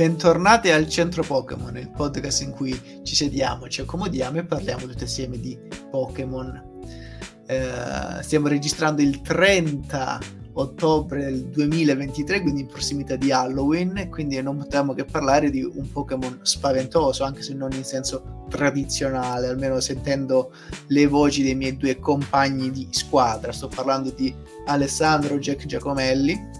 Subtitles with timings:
[0.00, 5.04] bentornati al Centro Pokémon, il podcast in cui ci sediamo, ci accomodiamo e parliamo tutti
[5.04, 5.58] assieme di
[5.90, 6.80] Pokémon.
[7.46, 10.18] Eh, stiamo registrando il 30
[10.54, 15.92] ottobre del 2023, quindi in prossimità di Halloween, quindi non potevamo che parlare di un
[15.92, 20.54] Pokémon spaventoso, anche se non in senso tradizionale, almeno sentendo
[20.86, 23.52] le voci dei miei due compagni di squadra.
[23.52, 26.59] Sto parlando di Alessandro Jack Giacomelli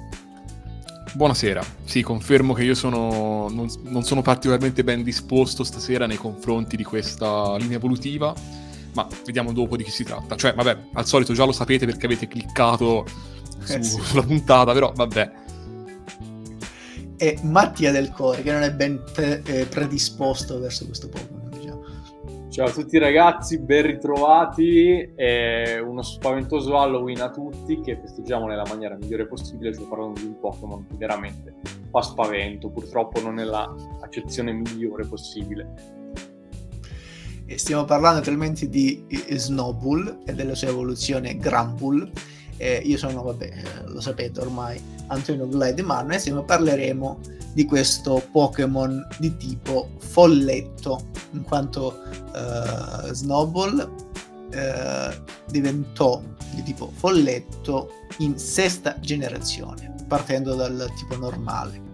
[1.12, 6.76] Buonasera, sì, confermo che io sono, non, non, sono particolarmente ben disposto stasera nei confronti
[6.76, 8.32] di questa linea evolutiva,
[8.94, 10.36] ma vediamo dopo di chi si tratta.
[10.36, 13.04] Cioè, vabbè, al solito già lo sapete perché avete cliccato
[13.64, 13.98] su, eh sì.
[14.00, 15.32] sulla puntata, però vabbè.
[17.16, 21.39] E Mattia del Core, che non è ben pre- eh, predisposto verso questo Pokémon.
[22.50, 25.12] Ciao a tutti ragazzi, ben ritrovati.
[25.14, 29.72] È uno spaventoso Halloween a tutti che festeggiamo nella maniera migliore possibile.
[29.72, 31.54] Sto parlando di un Pokémon che veramente
[31.92, 35.74] fa spavento, purtroppo non nella accezione migliore possibile.
[37.46, 42.10] E stiamo parlando naturalmente di Snowbull e della sua evoluzione Grambull.
[42.56, 43.50] Eh, io sono, vabbè,
[43.86, 44.80] lo sapete ormai,
[45.10, 47.20] Antonio Glideman e insieme parleremo
[47.52, 52.00] di questo Pokémon di tipo folletto, in quanto
[52.32, 53.90] uh, Snowball
[54.52, 56.22] uh, diventò
[56.54, 61.88] di tipo folletto in sesta generazione, partendo dal tipo normale.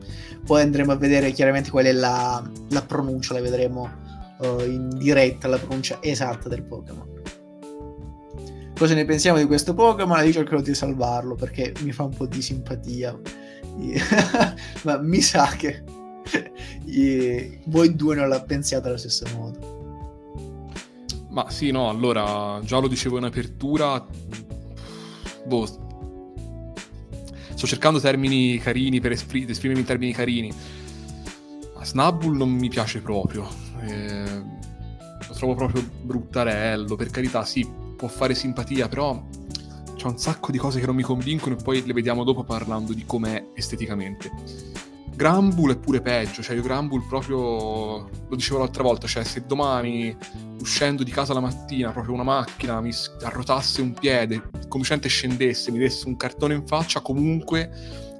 [0.44, 3.90] Poi andremo a vedere chiaramente qual è la, la pronuncia, la vedremo
[4.38, 7.15] uh, in diretta, la pronuncia esatta del Pokémon.
[8.76, 10.22] Cosa ne pensiamo di questo Pokémon?
[10.24, 13.18] Io cercherò di salvarlo perché mi fa un po' di simpatia
[14.84, 15.82] ma mi sa che
[17.66, 19.74] voi due non la pensiate allo stesso modo.
[21.30, 24.04] Ma sì, no, allora, già lo dicevo in apertura,
[25.46, 25.66] boh,
[27.54, 30.52] sto cercando termini carini per esprim- esprimermi in termini carini.
[31.74, 33.46] Ma Snubbull non mi piace proprio.
[33.82, 34.42] Eh,
[35.28, 36.96] lo trovo proprio bruttarello.
[36.96, 39.26] Per carità, sì, può fare simpatia, però
[39.94, 42.92] c'è un sacco di cose che non mi convincono e poi le vediamo dopo parlando
[42.92, 44.30] di com'è esteticamente.
[45.16, 50.14] Grambull è pure peggio, cioè io Grambull proprio, lo dicevo l'altra volta, cioè se domani
[50.60, 52.92] uscendo di casa la mattina proprio una macchina mi
[53.22, 57.70] arrotasse un piede, il conducente scendesse, mi desse un cartone in faccia, comunque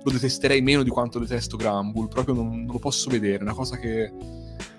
[0.02, 3.52] lo detesterei meno di quanto detesto Grambull, proprio non, non lo posso vedere, è una
[3.52, 4.04] cosa che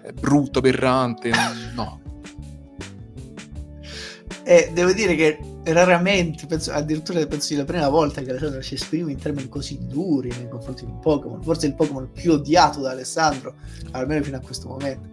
[0.02, 1.30] è brutta, aberrante,
[1.76, 2.02] no.
[4.48, 8.76] E devo dire che raramente, penso, addirittura penso sia la prima volta che Alessandro si
[8.76, 11.44] esprime in termini così duri nei confronti di un Pokémon.
[11.44, 13.56] Forse il Pokémon più odiato da Alessandro,
[13.92, 15.10] almeno fino a questo momento.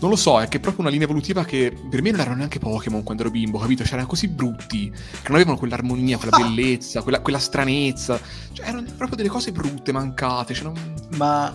[0.00, 2.36] Non lo so, è che è proprio una linea evolutiva che per me non erano
[2.36, 3.82] neanche Pokémon quando ero bimbo, capito?
[3.82, 8.18] Cioè, erano così brutti, che non avevano quell'armonia, quella bellezza, quella, quella, stranezza.
[8.52, 10.54] Cioè, erano proprio delle cose brutte, mancate.
[10.54, 10.94] Cioè, non...
[11.18, 11.54] Ma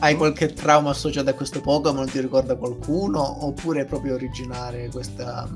[0.00, 2.04] hai qualche trauma associato a questo Pokémon?
[2.04, 3.44] Ti ricorda qualcuno?
[3.46, 5.48] Oppure è proprio originale questa,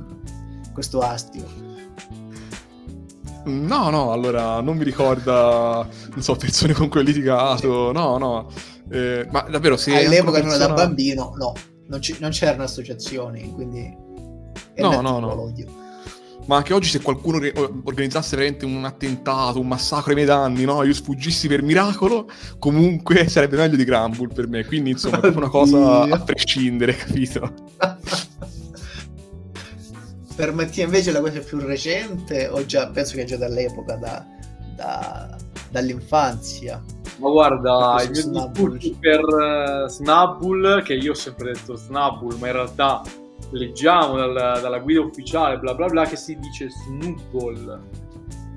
[0.79, 1.45] questo astio?
[3.47, 8.49] No, no, allora non mi ricorda, non so, persone con cui ho litigato, no, no.
[8.89, 10.07] Eh, ma davvero se...
[10.07, 10.67] All'epoca persona...
[10.67, 11.53] da bambino, no,
[11.89, 13.93] non, c- non, c'erano associazioni, quindi...
[14.77, 15.35] No, no, no.
[15.35, 15.67] L'odio.
[16.45, 20.65] Ma anche oggi se qualcuno re- organizzasse veramente un attentato, un massacro ai miei danni,
[20.65, 20.85] no?
[20.85, 24.65] Io sfuggissi per miracolo, comunque sarebbe meglio di Grambull per me.
[24.65, 27.53] Quindi insomma è proprio una cosa a prescindere, capito?
[30.39, 34.25] Per Mattia invece la cosa più recente, o già, penso che già dall'epoca, da,
[34.77, 35.37] da,
[35.69, 36.81] dall'infanzia.
[37.17, 42.47] Ma guarda, il mio discorso per uh, Snubbull, che io ho sempre detto Snubbull, ma
[42.47, 43.03] in realtà
[43.51, 47.81] leggiamo dal, dalla guida ufficiale, bla bla bla, che si dice Snubbull.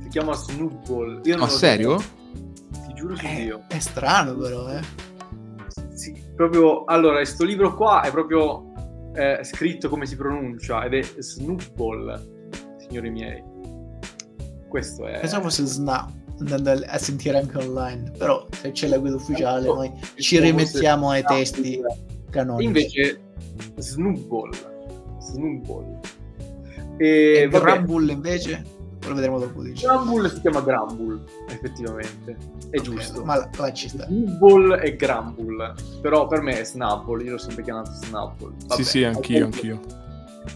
[0.04, 1.22] Si chiama Snubbull.
[1.24, 1.96] Io non Ma serio?
[1.96, 2.86] Dico.
[2.86, 3.64] Ti giuro su eh, Dio.
[3.68, 4.82] È strano però, eh.
[5.96, 8.71] Sì, proprio, allora, questo libro qua è proprio
[9.14, 13.44] è scritto come si pronuncia ed è Snoopball, signori miei.
[14.68, 15.20] Questo è...
[15.20, 19.76] Pensavo fosse Snap, andando a sentire anche online, però se c'è la guida ufficiale oh,
[19.76, 21.82] noi ci rimettiamo ai testi
[22.30, 22.66] canonici.
[22.66, 23.22] Invece
[23.78, 24.50] Snoopball,
[25.20, 26.00] Snoopball.
[26.98, 28.64] E, e Grumble invece?
[29.10, 29.62] Lo vedremo dopo.
[29.64, 29.86] Dice.
[29.86, 32.38] Grumble si chiama Grumble, effettivamente.
[32.70, 33.24] È okay, giusto.
[33.24, 34.06] Ma la, ci sta.
[34.06, 35.74] Snubble e Grumble.
[36.02, 38.54] Però per me è Snubble, io l'ho sempre chiamato Snubble.
[38.68, 39.80] Vabbè, sì, sì, anch'io, anch'io.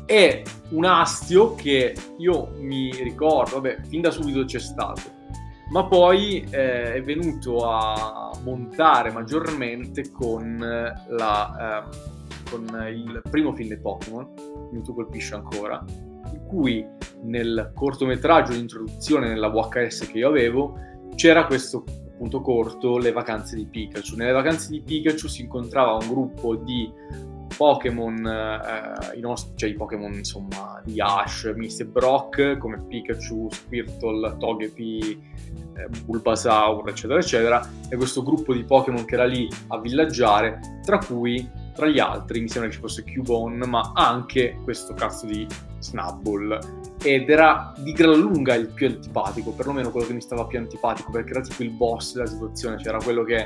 [0.06, 5.14] È un astio che io mi ricordo, vabbè, fin da subito c'è stato.
[5.70, 11.98] Ma poi eh, è venuto a montare maggiormente con, la, eh,
[12.50, 14.32] con il primo film di Pokémon,
[14.72, 15.84] Mewtwo colpisce ancora,
[16.48, 16.86] cui
[17.24, 20.78] nel cortometraggio di introduzione nella VHS che io avevo
[21.16, 21.84] c'era questo
[22.18, 24.16] punto corto, le vacanze di Pikachu.
[24.16, 26.92] Nelle vacanze di Pikachu si incontrava un gruppo di
[27.56, 31.86] Pokémon, eh, i, nostri, cioè i Pokémon insomma di Ash, Mr.
[31.86, 35.22] Brock come Pikachu, Squirtle, Togepi,
[35.76, 40.98] eh, Bulbasaur, eccetera, eccetera, e questo gruppo di Pokémon che era lì a villaggiare, tra
[40.98, 45.46] cui, tra gli altri, mi sembra che ci fosse Cubone, ma anche questo cazzo di
[45.80, 46.58] Snubbull.
[47.04, 51.12] Ed era di gran lunga il più antipatico, perlomeno quello che mi stava più antipatico,
[51.12, 53.46] perché era tipo il boss della situazione, cioè era quello che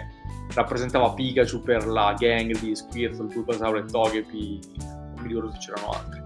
[0.53, 5.89] rappresentava Pikachu per la gang di Squirtle, Bulbasaur e Togepi, non mi ricordo se c'erano
[5.89, 6.21] altri.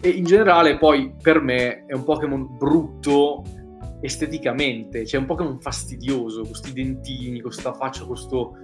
[0.00, 3.42] E in generale poi per me è un Pokémon brutto
[4.00, 8.56] esteticamente, cioè un Pokémon fastidioso, con questi dentini, con questa faccia, questo,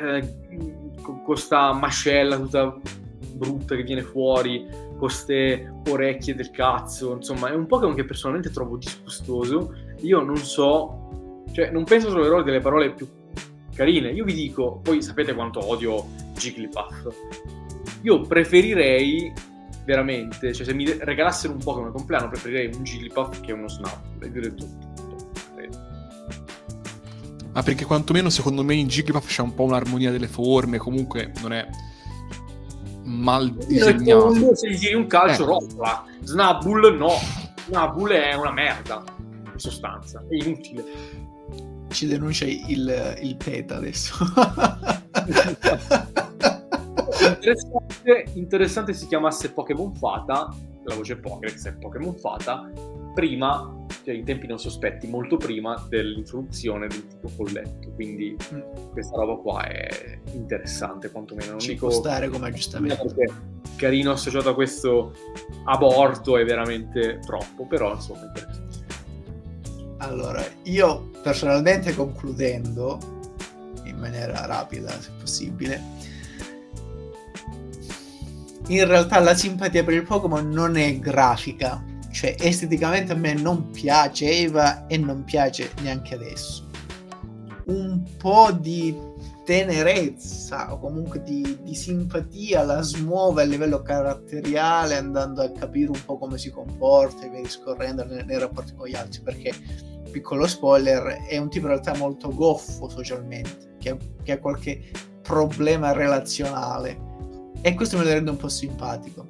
[0.00, 2.78] eh, con questa mascella tutta
[3.34, 8.50] brutta che viene fuori, con queste orecchie del cazzo, insomma è un Pokémon che personalmente
[8.50, 13.06] trovo disgustoso, io non so, cioè non penso troverò delle parole più
[13.76, 14.10] carine.
[14.10, 17.08] Io vi dico, voi sapete quanto odio Jigglypuff.
[18.02, 19.32] Io preferirei
[19.84, 24.22] veramente, cioè se mi regalassero un po' come compleanno, preferirei un Jigglypuff che uno Snap.
[24.22, 24.85] E direi tutto.
[27.56, 31.54] Ma perché quantomeno secondo me in Jigglypuff c'è un po' un'armonia delle forme, comunque non
[31.54, 31.66] è
[33.04, 34.54] mal disegnato.
[34.54, 35.46] Se gli tiri un calcio eh.
[35.46, 36.04] rotola.
[36.20, 37.12] Snabbull no.
[37.66, 41.24] Snabbull è una merda, in sostanza, è inutile
[41.88, 44.14] ci denuncia il, il PETA adesso.
[47.22, 50.54] interessante, interessante si chiamasse Pokémon Fata,
[50.84, 52.70] la voce Pokédex è Pokémon Fata,
[53.14, 53.74] prima,
[54.04, 57.90] cioè in tempi non sospetti, molto prima dell'introduzione del tipo folletto.
[57.92, 58.90] Quindi mm.
[58.92, 61.52] questa roba qua è interessante, quantomeno.
[61.52, 63.14] Non Ci dico, può stare come aggiustamento.
[63.76, 65.12] Carino associato a questo
[65.64, 68.64] aborto è veramente troppo, però insomma interessante.
[69.98, 72.98] Allora, io personalmente concludendo,
[73.84, 75.82] in maniera rapida se possibile,
[78.68, 81.82] in realtà la simpatia per il Pokémon non è grafica,
[82.16, 86.66] cioè esteticamente a me non piaceva e non piace neanche adesso.
[87.66, 88.96] Un po' di
[89.44, 96.04] tenerezza o comunque di, di, simpatia la smuove a livello caratteriale andando a capire un
[96.06, 99.52] po' come si comporta e via discorrendo nei, nei rapporti con gli altri perché
[100.10, 104.90] piccolo spoiler è un tipo in realtà molto goffo socialmente che, che ha qualche
[105.20, 106.98] problema relazionale
[107.60, 109.28] e questo me lo rende un po' simpatico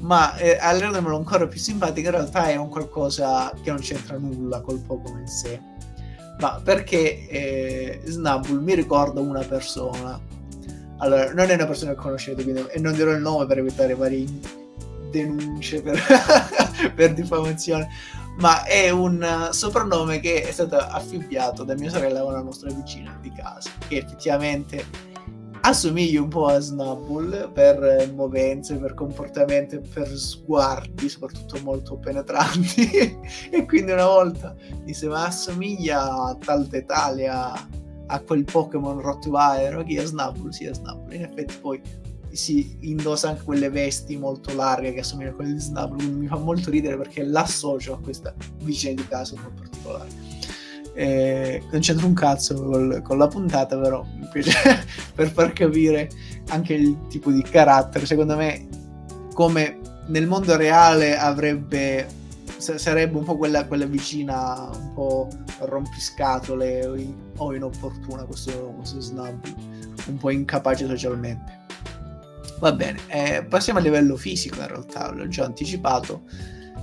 [0.00, 4.18] ma eh, a rendermelo ancora più simpatico in realtà è un qualcosa che non c'entra
[4.18, 5.60] nulla col Pokémon in sé
[6.38, 10.20] ma perché eh, Snubbull mi ricorda una persona.
[10.98, 13.94] Allora, non è una persona che conoscete, quindi, e non dirò il nome per evitare
[13.94, 14.26] varie
[15.10, 15.98] denunce per,
[16.94, 17.88] per diffamazione,
[18.38, 23.16] ma è un soprannome che è stato affibbiato da mia sorella a una nostra vicina
[23.20, 24.84] di casa, che effettivamente
[25.68, 33.18] assomigli un po' a Snubbull per movenze, per comportamento, per sguardi, soprattutto molto penetranti.
[33.50, 34.54] e quindi una volta
[34.84, 37.52] disse: Ma assomiglia a tal d'Italia
[38.08, 40.50] a quel Pokémon Rottweiler, chi è Snubbull?
[40.50, 41.14] Sì, è Snubbull.
[41.14, 41.80] In effetti, poi
[42.30, 45.96] si indossa anche quelle vesti molto larghe che assomigliano a quelle di Snubbull.
[45.96, 50.25] Quindi mi fa molto ridere perché l'associo a questa vicina di casa un po' particolare
[50.96, 54.04] eh, non c'entra un cazzo col, con la puntata, però
[55.14, 56.08] per far capire
[56.48, 58.06] anche il tipo di carattere.
[58.06, 58.66] Secondo me,
[59.34, 62.24] come nel mondo reale avrebbe
[62.58, 65.28] sarebbe un po' quella, quella vicina un po'
[65.58, 69.38] rompiscatole o, in, o inopportuna questo, questo snub
[70.06, 71.64] un po' incapace socialmente
[72.58, 76.22] va bene eh, passiamo a livello fisico in realtà l'ho già anticipato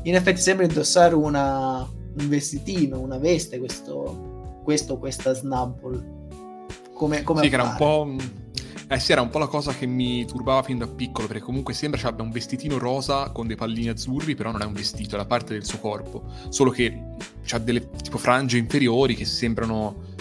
[0.03, 6.21] in effetti sembra indossare una un vestitino, una veste, questo, questo questa Snubble.
[6.93, 8.15] Come, come sì, che era un po'...
[8.89, 11.73] Eh sì, era un po' la cosa che mi turbava fin da piccolo, perché comunque
[11.73, 15.15] sembra che abbia un vestitino rosa con dei pallini azzurri, però non è un vestito,
[15.15, 16.23] è la parte del suo corpo.
[16.49, 17.01] Solo che
[17.49, 20.11] ha delle tipo frange inferiori che sembrano...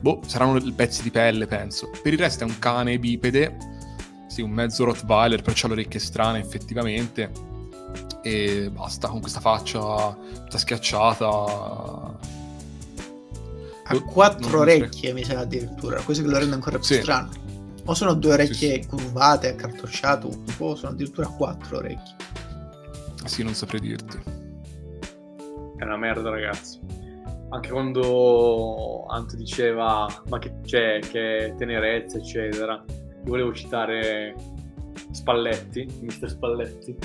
[0.00, 1.90] Boh, saranno pezzi di pelle, penso.
[2.02, 3.56] Per il resto è un cane bipede,
[4.28, 7.30] sì, un mezzo Rottweiler, però ha le orecchie strane, effettivamente
[8.22, 11.26] e basta con questa faccia tutta schiacciata.
[13.84, 17.00] Ha quattro orecchie, mi sembra addirittura, questo che lo rende ancora più sì.
[17.00, 17.30] strano.
[17.84, 18.88] O sono due orecchie sì, sì.
[18.88, 22.14] curvate, accartocciate, un po', sono addirittura quattro orecchie.
[23.24, 24.18] Sì, non saprei dirti.
[25.76, 26.78] È una merda, ragazzi.
[27.50, 32.82] Anche quando Anto diceva, ma che c'è, che tenerezza, eccetera.
[32.88, 34.34] Io volevo citare
[35.10, 36.96] Spalletti, Mister Spalletti,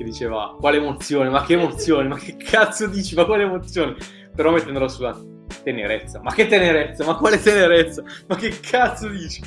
[0.00, 3.96] che diceva quale emozione, ma che emozione, ma che cazzo dici, ma quale emozione?
[4.34, 5.14] Però mettendolo sulla
[5.62, 6.20] tenerezza.
[6.22, 7.04] Ma che tenerezza?
[7.04, 8.02] Ma quale tenerezza?
[8.26, 9.42] Ma che cazzo dici?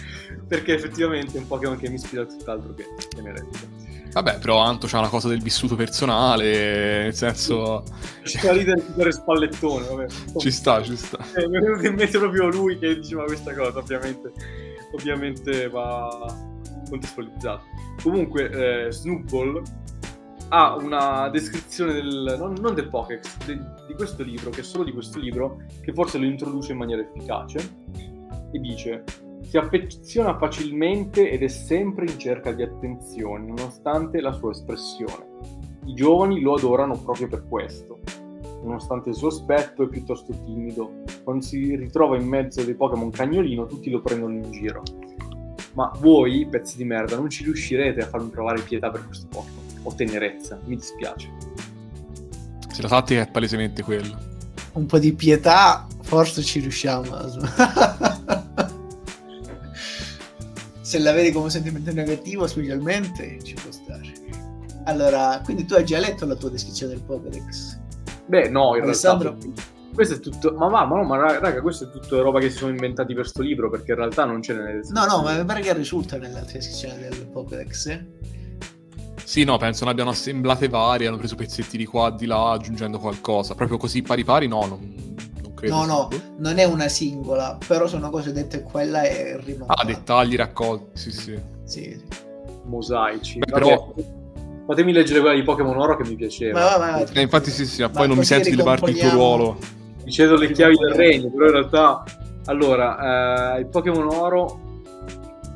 [0.48, 3.67] Perché effettivamente è un Pokémon che mi ispira tutt'altro che tenerezza.
[4.12, 7.83] Vabbè, però Anto c'ha una cosa del vissuto personale, nel senso...
[8.22, 10.05] Ci fa ridere tutto spallettone, vabbè.
[10.38, 11.17] Ci sta, ci sta.
[11.33, 14.31] Eh, mi è venuto in mente proprio lui che diceva questa cosa, ovviamente,
[14.91, 16.51] ovviamente va
[16.88, 17.63] contestualizzato.
[18.03, 19.81] Comunque, eh, Snoopball
[20.50, 24.83] ha una descrizione del, non, non del Pokéx, de, di questo libro, che è solo
[24.83, 27.59] di questo libro, che forse lo introduce in maniera efficace,
[28.51, 29.03] e dice
[29.53, 35.27] si affeziona facilmente ed è sempre in cerca di attenzione, nonostante la sua espressione.
[35.85, 38.00] I giovani lo adorano proprio per questo.
[38.63, 43.65] Nonostante il suo aspetto è piuttosto timido, quando si ritrova in mezzo dei Pokémon cagnolino
[43.65, 44.81] tutti lo prendono in giro.
[45.73, 49.62] Ma voi, pezzi di merda, non ci riuscirete a farmi provare pietà per questo Pokémon.
[49.84, 51.30] O tenerezza, mi dispiace.
[52.72, 54.18] Se la tattica è palesemente quello.
[54.74, 57.06] Un po' di pietà, forse ci riusciamo.
[60.82, 64.12] se la vedi come sentimento negativo, specialmente, ci può stare.
[64.86, 67.80] Allora, quindi tu hai già letto la tua descrizione del Pokédex?
[68.25, 69.38] Beh, no, in Alessandro...
[69.40, 69.72] realtà.
[69.94, 70.54] Questo è tutto.
[70.54, 73.28] Ma va, ma no, ma raga, questo è tutto roba che si sono inventati per
[73.28, 76.18] sto libro, perché in realtà non c'è nelle No, no, ma mi pare che risulta
[76.18, 77.86] nella descrizione del Pokédex.
[77.86, 78.06] Eh?
[79.24, 83.00] Sì, no, penso ne abbiano assemblate varie, hanno preso pezzetti di qua, di là, aggiungendo
[83.00, 83.56] qualcosa.
[83.56, 84.94] Proprio così pari pari, no, non,
[85.42, 85.75] non credo.
[85.75, 89.82] No, no, non è una singola, però sono cose dette quella e rimontate.
[89.82, 91.39] Ah, dettagli raccolti, sì, sì.
[91.63, 92.03] Sì, sì.
[92.65, 93.39] Mosaici.
[93.39, 93.94] Beh, però-
[94.65, 96.58] Fatemi leggere quella di Pokémon Oro che mi piaceva.
[96.58, 98.98] Ma, ma, ma- Eh, infatti sì, sì, ma poi non mi sento di levarti il
[98.98, 99.58] tuo ruolo.
[100.06, 102.03] Mi cedo le chiavi del regno, però in realtà...
[102.46, 104.60] Allora, eh, il Pokémon Oro,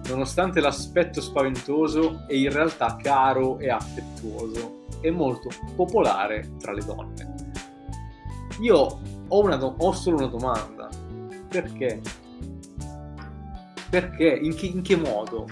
[0.07, 4.85] nonostante l'aspetto spaventoso, è in realtà caro e affettuoso.
[5.01, 7.35] È molto popolare tra le donne.
[8.61, 10.89] Io ho, una do- ho solo una domanda.
[11.47, 12.01] Perché?
[13.89, 14.39] Perché?
[14.41, 15.45] In che, in che modo?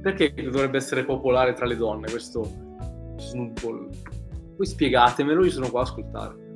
[0.00, 2.48] Perché dovrebbe essere popolare tra le donne questo
[3.16, 3.88] Snoopball?
[4.56, 6.52] Voi spiegatemelo, io sono qua a ascoltare.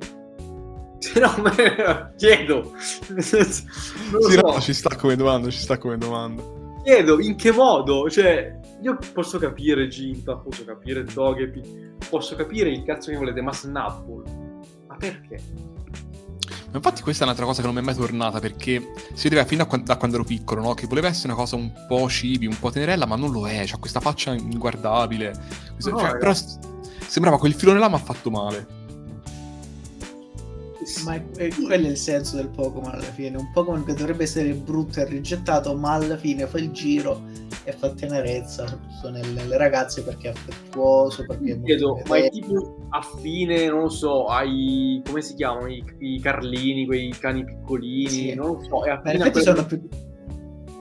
[0.99, 2.71] Se no, me chiedo.
[3.09, 3.63] Nel senso,
[4.11, 6.58] Non lo Sì, so, no, ci sta come domanda, ci sta come domanda.
[6.83, 8.09] Chiedo in che modo?
[8.09, 11.61] Cioè, io posso capire Ginta, posso capire Togepi,
[12.09, 14.23] posso capire il cazzo che volete, ma Snapple?
[14.87, 15.37] Ma perché?
[16.71, 19.43] Ma infatti questa è un'altra cosa che non mi è mai tornata perché si vedeva
[19.47, 20.73] fin da, quan- da quando ero piccolo, no?
[20.75, 23.63] Che voleva essere una cosa un po' cibi, un po' tenerella, ma non lo è.
[23.65, 25.33] C'ha questa faccia inguardabile.
[25.73, 26.31] Questo- No, cioè, però
[27.07, 28.67] sembrava quel filone là mi ha fatto male.
[31.05, 33.37] Ma è, è- quello è il senso del Pokémon alla fine.
[33.37, 37.21] Un Pokémon che dovrebbe essere brutto e rigettato, ma alla fine fa il giro
[37.63, 42.77] e fa tenerezza, soprattutto nelle, nelle ragazze perché è affettuoso, perché chiedo, ma è tipo
[42.89, 45.01] affine, non lo so, ai...
[45.05, 45.67] come si chiamano?
[45.67, 48.33] I, i carlini, quei cani piccolini, Sì.
[48.33, 49.87] non lo so, è Ma affine in a effetti sono, più,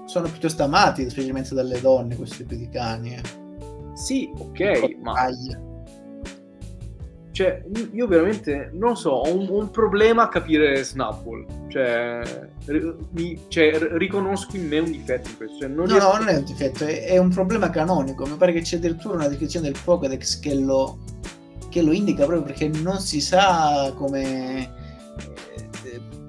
[0.07, 3.15] sono piuttosto amati, specialmente dalle donne, questi tipi di cani.
[3.15, 3.23] eh.
[3.95, 5.13] Sì, ok, ma...
[5.13, 5.63] Aia.
[7.39, 11.47] Cioè, io veramente non so, ho un, un problema a capire Snapple.
[11.69, 12.21] Cioè,
[13.11, 15.59] mi- cioè, riconosco in me un difetto in questo.
[15.61, 18.27] Cioè, No, riesco- no, non è un difetto, è, è un problema canonico.
[18.27, 20.99] Mi pare che c'è addirittura una descrizione del Pokédex che lo,
[21.69, 24.75] che lo indica proprio perché non si sa come.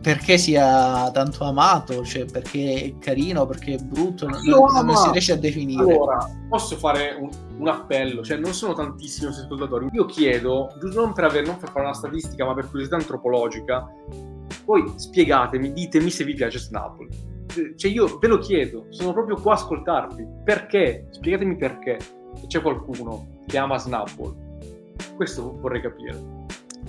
[0.01, 5.34] Perché sia tanto amato, cioè perché è carino, perché è brutto, non, non si riesce
[5.34, 5.82] a definire.
[5.82, 8.24] Allora, posso fare un, un appello?
[8.24, 9.89] Cioè, non sono tantissimi i nostri ascoltatori.
[9.91, 13.91] Io chiedo, giusto non per, aver, non per fare una statistica, ma per curiosità antropologica,
[14.63, 17.08] voi spiegatemi, ditemi se vi piace Snapple.
[17.75, 20.25] Cioè, io ve lo chiedo, sono proprio qua a ascoltarvi.
[20.46, 21.08] Perché?
[21.10, 21.98] Spiegatemi perché.
[22.36, 24.48] Se c'è qualcuno che ama Snapple.
[25.15, 26.38] Questo vorrei capire.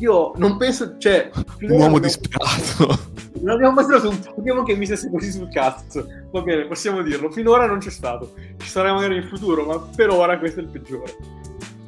[0.00, 1.30] Io non penso, cioè...
[1.60, 3.08] Un uomo non- disperato.
[3.40, 6.06] non abbiamo mai trovato un Pokémon che mi stesse così sul cazzo.
[6.32, 7.30] Va bene, possiamo dirlo.
[7.30, 8.34] Finora non c'è stato.
[8.58, 11.16] Ci sarà magari in futuro, ma per ora questo è il peggiore.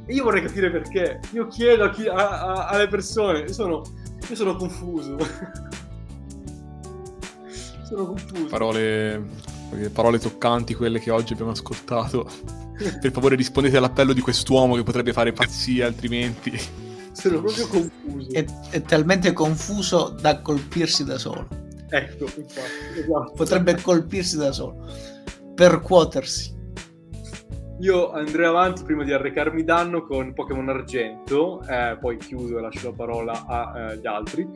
[0.06, 1.20] E io vorrei capire perché.
[1.32, 3.40] Io chiedo a chi- a- a- alle persone.
[3.40, 3.82] Io sono,
[4.28, 5.16] io sono confuso.
[7.84, 8.46] sono confuso.
[8.46, 9.22] Parole,
[9.92, 12.28] parole toccanti quelle che oggi abbiamo ascoltato.
[13.00, 16.90] Per favore rispondete all'appello di quest'uomo che potrebbe fare pazzie altrimenti.
[17.12, 18.30] Sono proprio confuso.
[18.32, 21.46] È, è talmente confuso da colpirsi da solo.
[21.88, 22.98] Ecco, infatti.
[22.98, 23.32] esatto.
[23.36, 24.86] Potrebbe colpirsi da solo.
[25.54, 26.60] Percuotersi.
[27.80, 32.90] Io andrei avanti prima di arrecarmi danno con Pokémon Argento, eh, poi chiudo e lascio
[32.90, 34.48] la parola agli altri.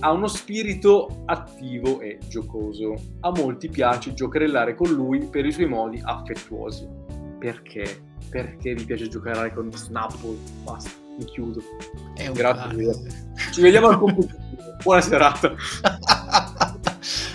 [0.00, 2.94] Ha uno spirito attivo e giocoso.
[3.20, 6.88] A molti piace giocherellare con lui per i suoi modi affettuosi.
[7.38, 8.04] Perché?
[8.30, 10.36] Perché vi piace giocare con Snapple?
[10.62, 11.62] Basta, mi chiudo.
[12.14, 13.28] È un Grazie.
[13.52, 14.38] Ci vediamo al competitivo.
[14.82, 15.54] Buona serata.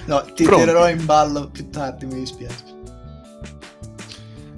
[0.08, 0.65] No, ti Pronti.
[0.65, 2.74] tirerò in ballo più tardi, mi dispiace.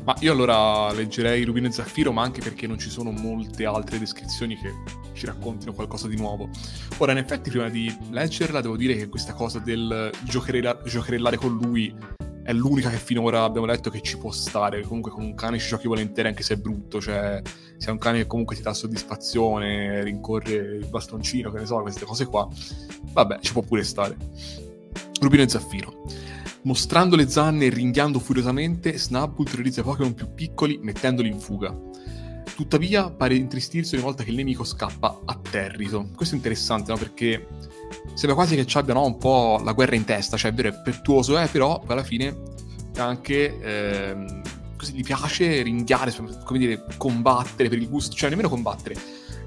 [0.04, 4.00] Ma io allora leggerei Rubino e Zaffiro, ma anche perché non ci sono molte altre
[4.00, 4.72] descrizioni che
[5.12, 6.50] ci raccontino qualcosa di nuovo.
[7.00, 11.58] Ora, in effetti, prima di leggerla, devo dire che questa cosa del giocherella- giocherellare con
[11.58, 11.94] lui
[12.48, 14.82] è l'unica che finora abbiamo letto che ci può stare.
[14.84, 17.42] Comunque con un cane ci giochi volentieri anche se è brutto, cioè
[17.76, 21.82] se è un cane che comunque ti dà soddisfazione, rincorre il bastoncino, che ne so,
[21.82, 22.48] queste cose qua,
[23.12, 24.16] vabbè, ci può pure stare.
[25.20, 26.06] Rubino e Zaffiro.
[26.62, 31.78] Mostrando le zanne e ringhiando furiosamente, Snubbull terrorizza i Pokémon più piccoli mettendoli in fuga.
[32.56, 36.08] Tuttavia pare intristirsi ogni volta che il nemico scappa atterrito.
[36.16, 36.98] Questo è interessante, no?
[36.98, 37.46] Perché
[38.14, 40.70] sembra quasi che ci abbia no, un po' la guerra in testa, cioè è vero,
[40.70, 42.36] è pettuoso, eh, però alla fine
[42.98, 44.42] anche ehm,
[44.76, 46.14] così gli piace ringhiare,
[46.44, 48.96] come dire, combattere per il gusto, cioè nemmeno combattere,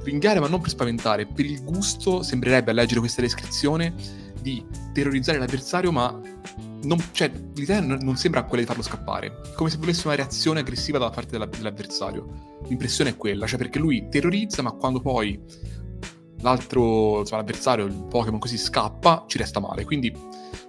[0.04, 3.94] ringhiare ma non per spaventare, per il gusto sembrerebbe a leggere questa descrizione
[4.40, 6.18] di terrorizzare l'avversario ma
[6.82, 10.98] non, cioè, l'idea non, sembra quella di farlo scappare, come se volesse una reazione aggressiva
[10.98, 12.58] da parte della, dell'avversario.
[12.68, 15.38] L'impressione è quella, cioè perché lui terrorizza ma quando poi
[16.40, 19.84] l'altro, insomma, l'avversario, il Pokémon così scappa, ci resta male.
[19.84, 20.14] Quindi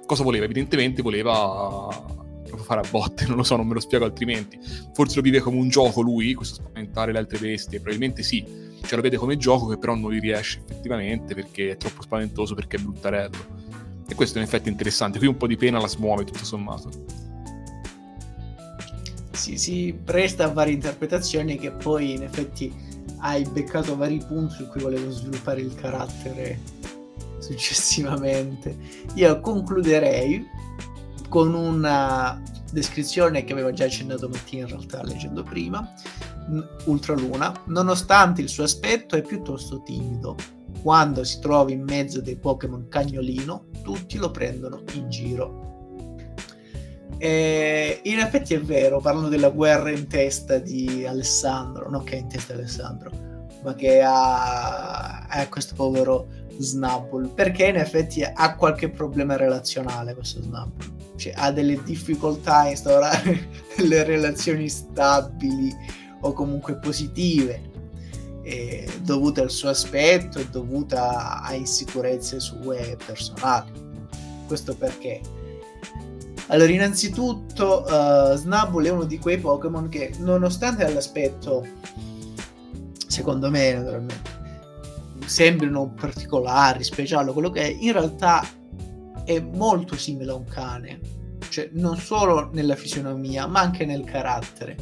[0.06, 0.46] cosa voleva?
[0.46, 2.20] Evidentemente voleva
[2.58, 4.60] fare a botte, non lo so, non me lo spiego altrimenti.
[4.94, 8.44] Forse lo vive come un gioco lui, questo spaventare le altre bestie, probabilmente sì,
[8.82, 12.56] cioè lo vede come gioco che però non gli riesce effettivamente perché è troppo spaventoso,
[12.56, 13.60] perché è bruttarello.
[14.08, 16.90] E questo è in effetti interessante, qui un po' di pena la smuove tutto sommato.
[19.32, 22.72] Sì, si presta a varie interpretazioni che poi in effetti
[23.22, 26.60] hai beccato vari punti su cui volevo sviluppare il carattere
[27.40, 28.78] successivamente.
[29.16, 30.46] Io concluderei
[31.30, 35.94] con una descrizione che aveva già accennato Mattia in realtà leggendo prima.
[36.86, 40.36] Ultraluna, nonostante il suo aspetto è piuttosto timido.
[40.82, 45.81] Quando si trova in mezzo dei Pokémon cagnolino, tutti lo prendono in giro.
[47.24, 52.18] E in effetti è vero, parlano della guerra in testa di Alessandro, non che è
[52.18, 53.12] in testa Alessandro,
[53.62, 60.42] ma che ha, ha questo povero Snubble, perché in effetti ha qualche problema relazionale questo
[60.42, 65.72] Snubble, cioè ha delle difficoltà a instaurare delle relazioni stabili
[66.22, 67.62] o comunque positive,
[69.04, 73.70] dovute al suo aspetto e dovuta a insicurezze sue personali.
[74.48, 75.22] Questo perché
[76.52, 81.66] allora, innanzitutto, uh, Snubbull è uno di quei Pokémon che, nonostante l'aspetto,
[83.08, 84.30] secondo me, naturalmente,
[85.26, 88.46] sembrino particolari, speciali, quello che è, in realtà
[89.24, 91.00] è molto simile a un cane.
[91.48, 94.76] Cioè, non solo nella fisionomia, ma anche nel carattere.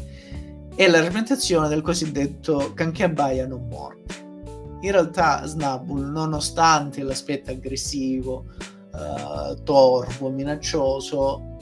[0.76, 4.16] È la rappresentazione del cosiddetto canché abbaia non morto.
[4.82, 8.46] In realtà, Snubbull, nonostante l'aspetto aggressivo,
[9.00, 11.58] uh, torvo, minaccioso,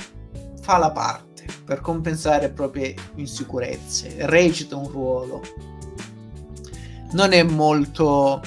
[0.61, 5.41] fa la parte per compensare proprie insicurezze, recita un ruolo.
[7.11, 8.41] Non è molto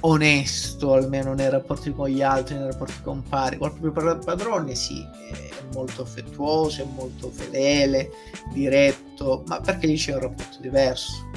[0.00, 3.58] onesto, almeno nei rapporti con gli altri, nei rapporti con pari.
[3.58, 8.10] Col proprio padrone sì, è molto affettuoso, è molto fedele,
[8.52, 11.30] diretto, ma perché lì c'è un rapporto diverso.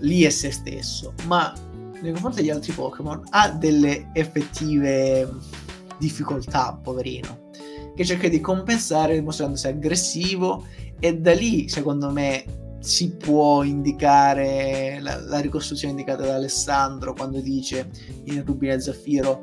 [0.00, 1.52] Lì è se stesso, ma
[2.00, 5.28] nei confronti degli altri Pokémon ha delle effettive
[5.98, 7.46] difficoltà, poverino
[7.94, 10.64] che cerca di compensare dimostrandosi aggressivo
[11.00, 12.44] e da lì secondo me
[12.78, 17.90] si può indicare la, la ricostruzione indicata da Alessandro quando dice
[18.26, 19.42] in Rubino e Zaffiro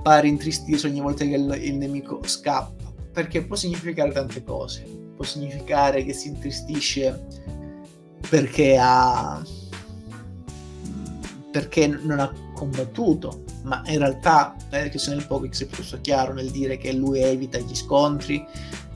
[0.00, 4.84] pare intristirsi ogni volta che il, il nemico scappa perché può significare tante cose.
[5.16, 7.26] Può significare che si intristisce
[8.30, 9.42] perché ha
[11.50, 16.50] perché non ha combattuto ma in realtà che sono il Pokéx è piuttosto chiaro nel
[16.50, 18.44] dire che lui evita gli scontri,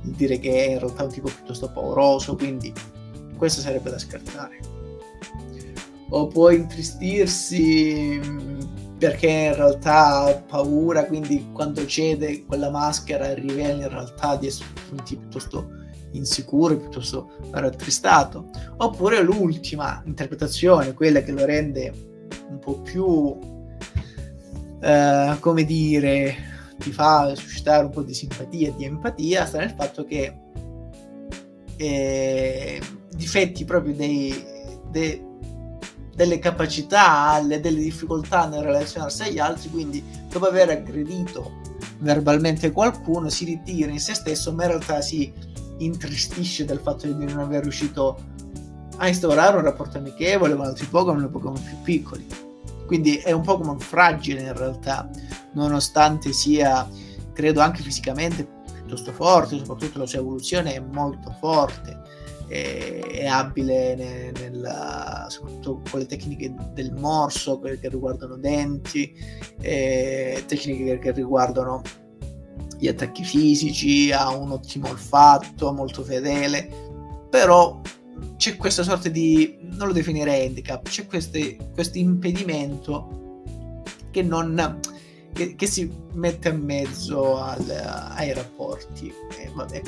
[0.02, 2.72] nel dire che è in realtà un tipo piuttosto pauroso, quindi
[3.37, 4.58] questo sarebbe da scartare.
[6.08, 8.61] O può intristirsi mm,
[8.98, 14.68] perché in realtà ha paura, quindi quando cede quella maschera rivela in realtà di essere
[14.90, 15.68] un tipo piuttosto
[16.12, 18.48] insicuro, piuttosto rattristato.
[18.78, 21.92] Oppure l'ultima interpretazione, quella che lo rende
[22.48, 23.51] un po' più
[24.83, 26.37] eh, come dire,
[26.79, 30.37] ti fa suscitare un po' di simpatia e di empatia, sta nel fatto che
[31.77, 32.81] eh,
[33.14, 34.45] difetti proprio dei,
[34.90, 35.25] de,
[36.16, 41.61] delle capacità, le, delle difficoltà nel relazionarsi agli altri, quindi dopo aver aggredito
[41.99, 45.33] verbalmente qualcuno si ritira in se stesso, ma in realtà si
[45.79, 48.18] intristisce del fatto di non aver riuscito
[48.97, 52.51] a instaurare un rapporto amichevole con altri Pokémon Pokémon più piccoli
[52.92, 55.09] quindi è un Pokémon fragile in realtà,
[55.52, 56.87] nonostante sia
[57.33, 61.98] credo anche fisicamente piuttosto forte, soprattutto la sua evoluzione è molto forte,
[62.48, 69.11] è, abile nel, nel, soprattutto con le tecniche del morso che, che riguardano denti,
[69.59, 71.81] tecniche che, che riguardano
[72.78, 76.68] gli attacchi fisici, ha un ottimo olfatto, molto fedele,
[77.31, 77.81] però
[78.37, 81.38] c'è questa sorta di, non lo definirei handicap, c'è questo
[81.98, 83.42] impedimento
[84.11, 84.81] che non...
[85.33, 87.64] Che, che, si mette a mezzo al,
[88.16, 89.81] ai rapporti e vabbè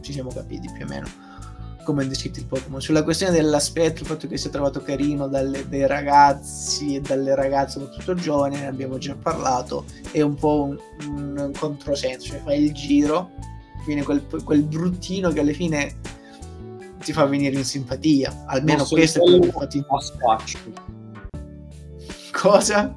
[0.00, 1.08] ci siamo capiti più o meno
[1.82, 2.80] come è descritto il Pokémon.
[2.80, 7.80] Sulla questione dell'aspetto, il fatto che sia trovato carino dalle, dai ragazzi e dalle ragazze,
[7.80, 12.72] soprattutto giovani, ne abbiamo già parlato, è un po' un, un controsenso, cioè fai il
[12.72, 13.32] giro,
[13.86, 15.96] viene quel, quel bruttino che alla fine
[17.02, 18.44] ti fa venire in simpatia.
[18.46, 20.58] Almeno questo è quello che fa Ma spaccio.
[22.32, 22.96] Cosa?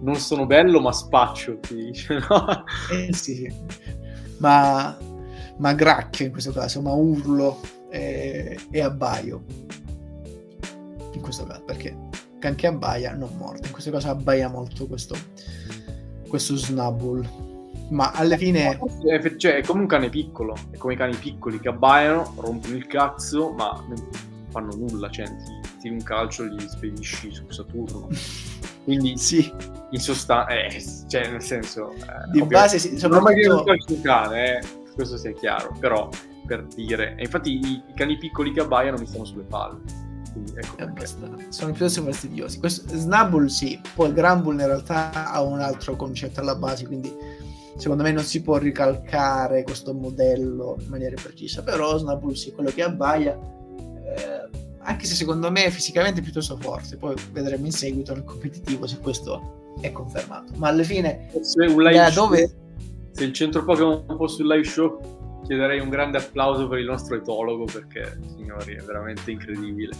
[0.00, 2.64] Non sono bello, ma spaccio, ti dice, no?
[2.92, 3.52] Eh sì,
[4.38, 4.96] ma,
[5.56, 9.44] ma gracchio in questo caso, ma urlo e, e abbaio.
[11.12, 11.96] In questo caso, perché
[12.40, 13.66] anche abbaia non morte.
[13.66, 15.16] In questo caso abbaia molto questo,
[16.28, 17.55] questo Snubbull
[17.90, 18.78] ma alla fine
[19.36, 22.86] cioè, è come un cane piccolo è come i cani piccoli che abbaiano rompono il
[22.86, 24.08] cazzo ma non
[24.50, 28.08] fanno nulla cioè ti tiri un calcio e li spedisci su Saturno.
[28.84, 29.52] Quindi sì.
[29.90, 34.58] in sostanza eh, cioè nel senso eh, di base sì, soprattutto non calcio un cane
[34.58, 36.08] eh, questo sia chiaro però
[36.46, 40.04] per dire e infatti i, i cani piccoli che abbaiano mi stanno sulle palle.
[40.54, 41.06] Ecco
[41.48, 42.58] sono piuttosto fastidiosi.
[42.58, 47.10] Questo, Snubble sì, poi Grumble in realtà ha un altro concetto alla base, quindi
[47.76, 52.70] secondo me non si può ricalcare questo modello in maniera precisa, però Snubbull sì, quello
[52.70, 58.14] che abbaia, eh, anche se secondo me è fisicamente piuttosto forte, poi vedremo in seguito
[58.14, 60.52] nel competitivo se questo è confermato.
[60.56, 62.50] Ma alla fine, se, da dove...
[63.12, 67.16] se il centro Pokémon fosse un live show, chiederei un grande applauso per il nostro
[67.16, 69.94] etologo perché, signori, è veramente incredibile.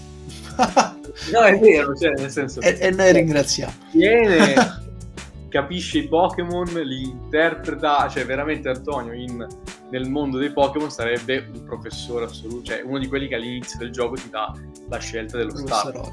[1.32, 2.60] no, è vero, cioè, nel senso...
[2.60, 3.72] E, e noi ringraziamo.
[3.92, 4.54] Viene
[5.48, 9.46] capisce i Pokémon, li interpreta, cioè veramente Antonio in,
[9.90, 13.90] nel mondo dei Pokémon sarebbe un professore assoluto, cioè uno di quelli che all'inizio del
[13.90, 14.52] gioco ti dà
[14.88, 16.12] la scelta dello stato.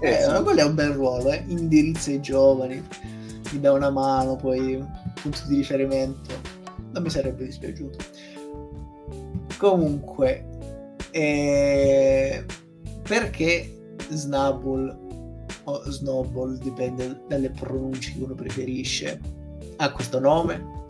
[0.00, 0.42] Eh, eh, sì.
[0.42, 1.44] quello è un bel ruolo, eh?
[1.46, 2.82] indirizza i giovani,
[3.50, 4.88] gli dà una mano, poi un
[5.20, 6.34] punto di riferimento,
[6.92, 7.98] non mi sarebbe dispiaciuto.
[9.58, 10.48] Comunque,
[11.10, 12.44] eh,
[13.02, 15.03] perché Snubbull
[15.64, 19.20] o Snowball, dipende dalle pronunce che uno preferisce,
[19.76, 20.82] ha questo nome.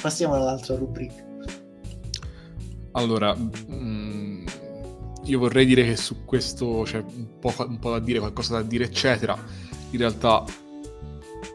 [0.00, 1.24] Passiamo all'altra rubrica.
[2.92, 4.46] Allora, mm,
[5.24, 8.62] io vorrei dire che su questo c'è un po', un po' da dire, qualcosa da
[8.62, 9.36] dire, eccetera.
[9.90, 10.44] In realtà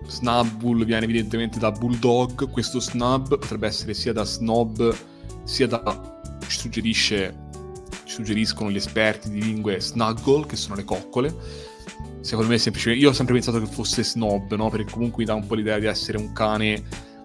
[0.07, 4.95] Snubbull viene evidentemente da Bulldog, questo snub potrebbe essere sia da snob
[5.43, 7.45] sia da ci suggerisce
[8.03, 11.33] ci suggeriscono gli esperti di lingue snuggle che sono le coccole
[12.27, 13.01] secondo me è semplicemente...
[13.01, 14.69] Io ho sempre pensato che fosse snob, no?
[14.69, 16.83] Perché comunque mi dà un po' l'idea di essere un cane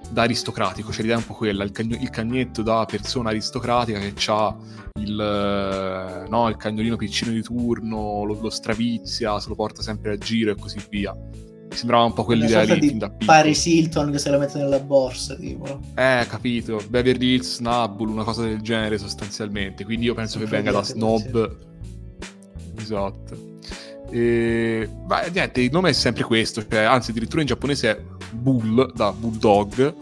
[0.08, 3.98] da aristocratico, cioè l'idea è un po' quella, il, cagno- il cagnetto da persona aristocratica
[3.98, 4.56] che ha
[5.00, 10.18] il, no, il cagnolino piccino di turno, lo, lo, stravizia, se lo porta sempre a
[10.18, 11.12] giro e così via.
[11.12, 13.26] Mi sembrava un po' quell'idea lì, fin da piccolo.
[13.26, 15.80] Paris Hilton che se la mette nella borsa, tipo.
[15.96, 16.80] Eh, capito.
[16.88, 19.82] Beverly Hills, Snubbull, una cosa del genere sostanzialmente.
[19.84, 21.56] Quindi io penso che venga da snob.
[22.76, 23.51] Esatto.
[24.12, 28.92] E, ma niente, il nome è sempre questo, cioè, anzi addirittura in giapponese è Bull,
[28.92, 29.94] da Bulldog,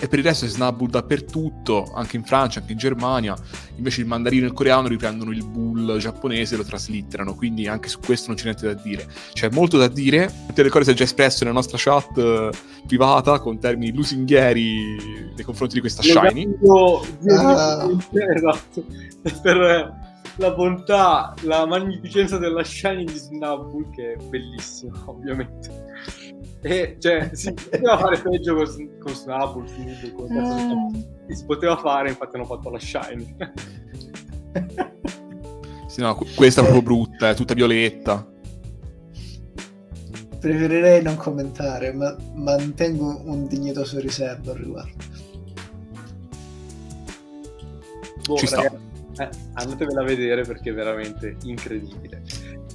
[0.00, 3.36] e per il resto è Snubbull dappertutto, anche in Francia, anche in Germania,
[3.76, 7.88] invece il mandarino e il coreano riprendono il Bull giapponese e lo traslitterano, quindi anche
[7.88, 9.06] su questo non c'è niente da dire.
[9.34, 12.48] C'è molto da dire, tutte le cose si è già espresso nella nostra chat uh,
[12.86, 16.48] privata con termini lusinghieri nei confronti di questa Shiny.
[18.34, 18.84] Esatto,
[19.42, 20.03] per
[20.36, 25.82] la bontà, la magnificenza della Shiny di Snubbull, che è bellissima, ovviamente.
[26.62, 28.64] E cioè, si poteva fare peggio con,
[28.98, 29.66] con Snubbull,
[30.14, 31.30] con mm.
[31.30, 33.36] si poteva fare, infatti hanno fatto la Shiny.
[35.86, 38.28] sì, no, questa è proprio brutta, è tutta violetta.
[40.40, 45.12] Preferirei non commentare, ma mantengo un dignitoso riservo al riguardo.
[48.26, 48.83] Boh, Ci ragazzi, sta
[49.18, 52.22] eh, andatevela a vedere perché è veramente incredibile.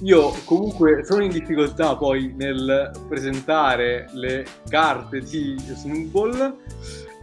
[0.02, 6.56] Io comunque sono in difficoltà poi nel presentare le carte di Snowball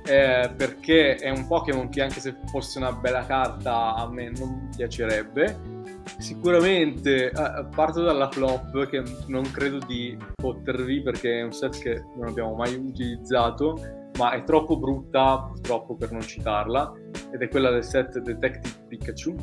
[0.05, 4.69] eh, perché è un Pokémon che anche se fosse una bella carta a me non
[4.75, 5.75] piacerebbe.
[6.19, 12.03] Sicuramente eh, parto dalla flop che non credo di fottervi perché è un set che
[12.15, 16.91] non abbiamo mai utilizzato ma è troppo brutta purtroppo per non citarla,
[17.37, 19.35] ed è quella del set Detective Pikachu.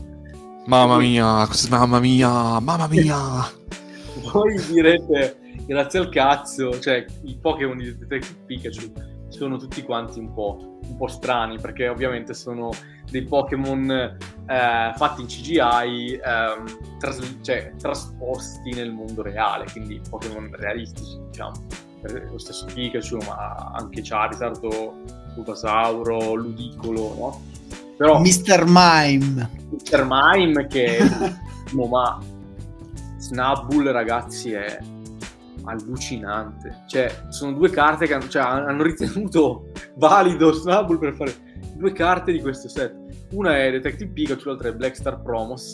[0.66, 3.16] Mamma mia, mamma mia, mamma mia!
[4.32, 8.92] Voi direte, grazie al cazzo, cioè i Pokémon di Detective Pikachu
[9.28, 12.70] sono tutti quanti un po', un po strani, perché ovviamente sono
[13.10, 20.50] dei Pokémon eh, fatti in CGI, ehm, tras- cioè trasposti nel mondo reale, quindi Pokémon
[20.52, 21.52] realistici, diciamo.
[22.30, 24.60] Lo stesso Pikachu, ma anche Charizard,
[25.34, 27.42] Bulbasauro, Ludicolo, no?
[27.96, 28.64] Però, Mr.
[28.66, 29.50] Mime.
[29.70, 30.06] Mr.
[30.08, 30.98] Mime che...
[31.72, 32.18] ma
[33.18, 34.78] Snubbull, ragazzi, è
[35.64, 36.84] allucinante.
[36.86, 41.34] Cioè, sono due carte che hanno, cioè, hanno ritenuto valido Snubbull per fare
[41.74, 42.94] due carte di questo set.
[43.32, 45.72] Una è Detective Pikachu, l'altra è Black Star Promos,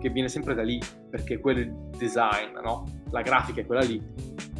[0.00, 2.84] che viene sempre da lì, perché quello è il design, no?
[3.10, 4.02] La grafica è quella lì.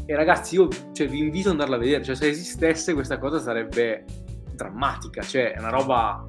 [0.04, 2.04] E ragazzi, io cioè, vi invito ad andarla a vedere.
[2.04, 4.04] Cioè, se esistesse questa cosa sarebbe
[4.54, 5.22] drammatica.
[5.22, 6.28] Cioè, è una roba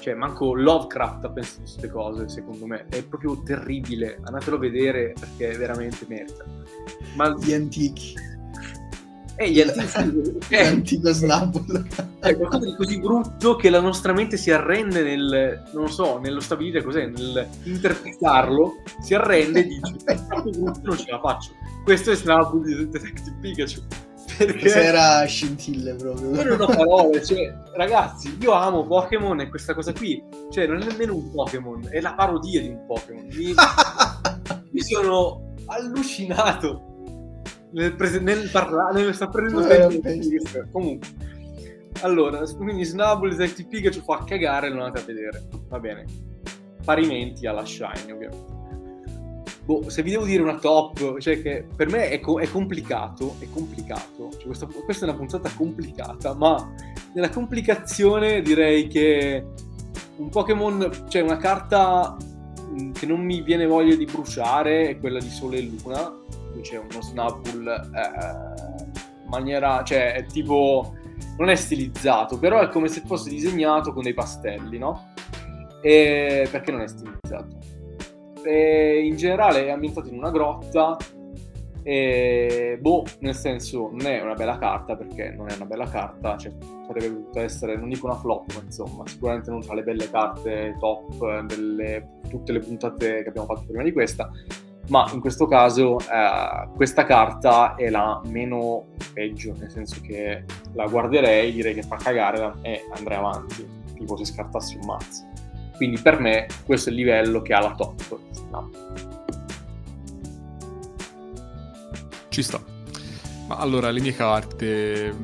[0.00, 2.86] cioè manco Lovecraft ha pensato a queste cose secondo me.
[2.88, 4.18] È proprio terribile.
[4.22, 6.44] Andatelo a vedere perché veramente merita
[7.14, 8.14] ma gli antichi.
[9.36, 11.86] Eh, gli antichi è antico Snapple
[12.18, 16.40] è qualcosa di così brutto che la nostra mente si arrende nel non so nello
[16.40, 21.52] stabilire cos'è nel interpretarlo si arrende e dice è troppo brutto non ce la faccio.
[21.84, 23.80] Questo è Snapple di Detective Pikachu
[24.46, 26.30] perché era scintille proprio.
[26.30, 30.86] Non ho parole, cioè, ragazzi, io amo Pokémon e questa cosa qui, cioè, non è
[30.86, 33.26] nemmeno un Pokémon, è la parodia di un Pokémon.
[33.26, 33.54] Mi,
[34.70, 36.88] mi sono allucinato
[37.72, 40.00] nel, prese- nel parlare, nel sta prendendo.
[40.72, 41.08] Comunque,
[42.02, 46.04] allora, quindi Snubble Detective Pikachu fa cagare, lo andate a vedere, va bene.
[46.84, 48.59] Parimenti alla Shine, ovviamente
[49.70, 53.36] boh, se vi devo dire una top, cioè che per me è, co- è complicato,
[53.38, 56.74] è complicato, cioè questa, questa, è una puntata complicata, ma
[57.14, 59.46] nella complicazione direi che
[60.16, 65.20] un Pokémon, cioè una carta mm, che non mi viene voglia di bruciare è quella
[65.20, 66.18] di Sole e Luna,
[66.52, 70.96] qui c'è uno Snapple eh, maniera, cioè è tipo,
[71.38, 75.12] non è stilizzato, però è come se fosse disegnato con dei pastelli, no?
[75.80, 77.69] E perché non è stilizzato?
[78.44, 80.96] E in generale è ambientato in una grotta
[81.82, 86.36] e boh, nel senso non è una bella carta perché non è una bella carta,
[86.36, 90.76] cioè dovuta essere, non dico una flop, ma insomma, sicuramente non tra le belle carte
[90.78, 94.30] top delle tutte le puntate che abbiamo fatto prima di questa,
[94.88, 100.86] ma in questo caso eh, questa carta è la meno peggio, nel senso che la
[100.86, 105.29] guarderei, direi che fa cagare e andrei avanti, tipo se scartassi un mazzo.
[105.80, 108.18] Quindi per me questo è il livello che ha la top.
[108.50, 108.70] No.
[112.28, 112.62] Ci sta.
[113.48, 115.16] Ma allora, le mie carte...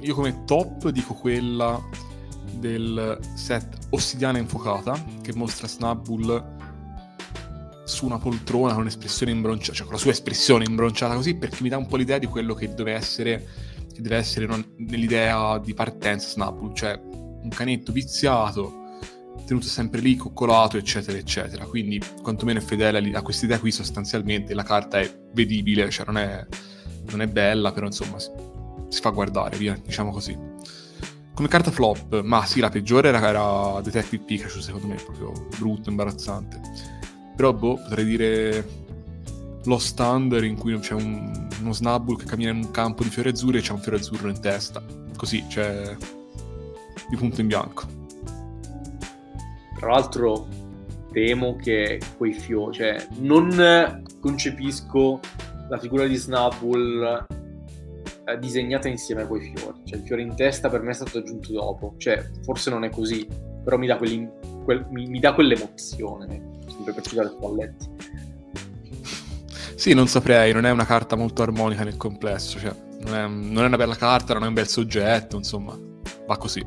[0.00, 1.80] Io come top dico quella
[2.54, 6.56] del set Ossidiana Infuocata, che mostra Snubbull
[7.84, 11.68] su una poltrona con un'espressione imbronciata, cioè con la sua espressione imbronciata così, perché mi
[11.68, 13.46] dà un po' l'idea di quello che deve essere,
[13.94, 18.86] che deve essere non, nell'idea di partenza Snubbull, cioè un canetto viziato
[19.48, 21.64] tenuto sempre lì, coccolato, eccetera, eccetera.
[21.64, 26.18] Quindi, quantomeno è fedele a questa idea qui, sostanzialmente la carta è vedibile, cioè non
[26.18, 26.46] è,
[27.10, 28.30] non è bella, però insomma si,
[28.88, 30.36] si, fa guardare, via, diciamo così.
[31.32, 35.88] Come carta flop, ma sì, la peggiore era, era Detective Pikachu, secondo me, proprio brutto,
[35.88, 36.60] imbarazzante.
[37.34, 38.68] Però, boh, potrei dire
[39.64, 43.30] Lost Thunder in cui c'è un, uno Snubbull che cammina in un campo di fiori
[43.30, 44.84] azzurri e c'è un fiore azzurro in testa.
[45.16, 45.96] Così, cioè,
[47.08, 47.97] di punto in bianco.
[49.78, 50.46] Tra l'altro
[51.12, 55.20] temo che quei fiori, cioè non concepisco
[55.68, 57.26] la figura di Snubbull
[58.24, 59.78] eh, disegnata insieme a quei fiori.
[59.84, 61.94] Cioè il fiore in testa per me è stato aggiunto dopo.
[61.96, 63.26] Cioè, forse non è così,
[63.62, 67.86] però mi dà, quel, mi, mi dà quell'emozione, sempre per citare Spalletti.
[69.76, 73.62] Sì, non saprei, non è una carta molto armonica nel complesso, cioè non è, non
[73.62, 75.78] è una bella carta, non è un bel soggetto, insomma,
[76.26, 76.66] va così.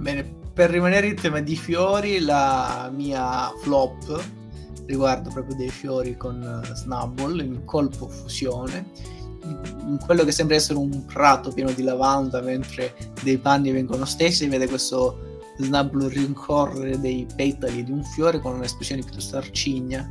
[0.00, 4.24] Bene, per rimanere in tema di fiori, la mia flop
[4.86, 8.86] riguarda proprio dei fiori con uh, Snubble in colpo fusione.
[9.44, 14.48] In quello che sembra essere un prato pieno di lavanda mentre dei panni vengono stesi,
[14.48, 20.10] vede questo Snubble rincorrere dei petali di un fiore con un'espressione piuttosto arcigna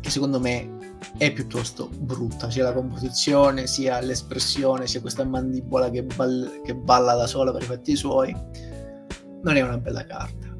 [0.00, 6.02] che secondo me è piuttosto brutta, sia la composizione, sia l'espressione, sia questa mandibola che,
[6.02, 8.34] ball- che balla da sola per i fatti suoi
[9.42, 10.54] non è una bella carta.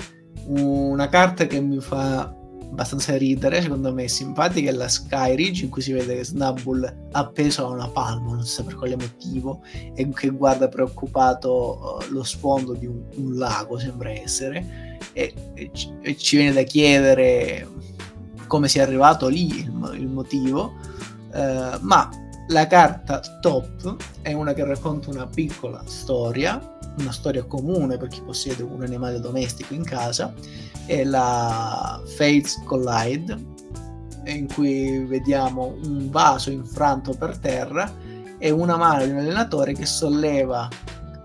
[0.47, 2.35] Una carta che mi fa
[2.71, 7.67] abbastanza ridere, secondo me simpatica, è la Sky Ridge in cui si vede Snubbull appeso
[7.67, 9.63] a una palma, non so per quale motivo,
[9.95, 15.71] e che guarda preoccupato uh, lo sfondo di un, un, lago, sembra essere, e, e,
[15.73, 17.67] ci, e, ci, viene da chiedere
[18.47, 20.75] come sia arrivato lì il, il motivo,
[21.33, 22.11] uh, ma
[22.49, 28.23] la carta top è una che racconta una piccola storia, una storia comune per chi
[28.23, 30.33] possiede un animale domestico in casa,
[30.87, 33.37] è la Fates Collide,
[34.25, 37.91] in cui vediamo un vaso infranto per terra
[38.39, 40.69] e una mano di un allenatore che solleva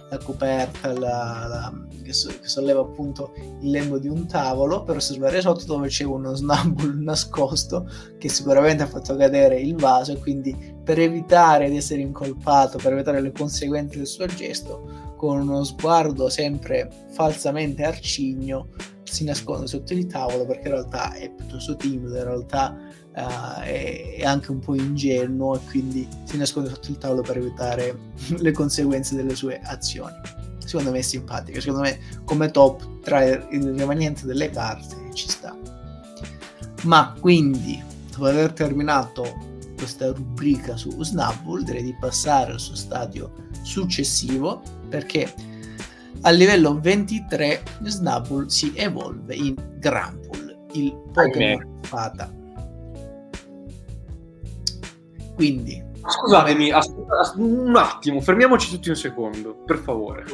[0.10, 4.98] la coperta, la, la, che, so, che, solleva appunto il lembo di un tavolo per
[4.98, 10.20] osservare sotto dove c'è uno snubble nascosto che sicuramente ha fatto cadere il vaso e
[10.20, 15.64] quindi per evitare di essere incolpato, per evitare le conseguenze del suo gesto, con uno
[15.64, 18.68] sguardo sempre falsamente arcigno,
[19.04, 22.76] si nasconde sotto il tavolo perché in realtà è piuttosto timido, in realtà
[23.16, 27.98] uh, è, anche un po' ingenuo e quindi si nasconde sotto il tavolo per evitare
[28.36, 30.14] le conseguenze delle sue azioni.
[30.58, 35.58] Secondo me è simpatica, secondo me come top tra il rimanente delle carte ci sta.
[36.82, 37.82] Ma quindi,
[38.12, 39.53] dopo aver terminato
[39.84, 45.32] questa rubrica su Snubbull, direi di passare al suo stadio successivo perché
[46.22, 52.34] a livello 23 Snubbull si evolve in Grampull, il Pokémon fata.
[55.36, 55.92] Quindi...
[56.06, 60.26] Scusatemi, aspetta, un attimo, fermiamoci tutti un secondo, per favore.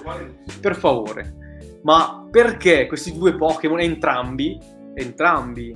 [0.60, 1.80] Per favore.
[1.84, 4.60] Ma perché questi due Pokémon, entrambi,
[4.96, 5.76] entrambi,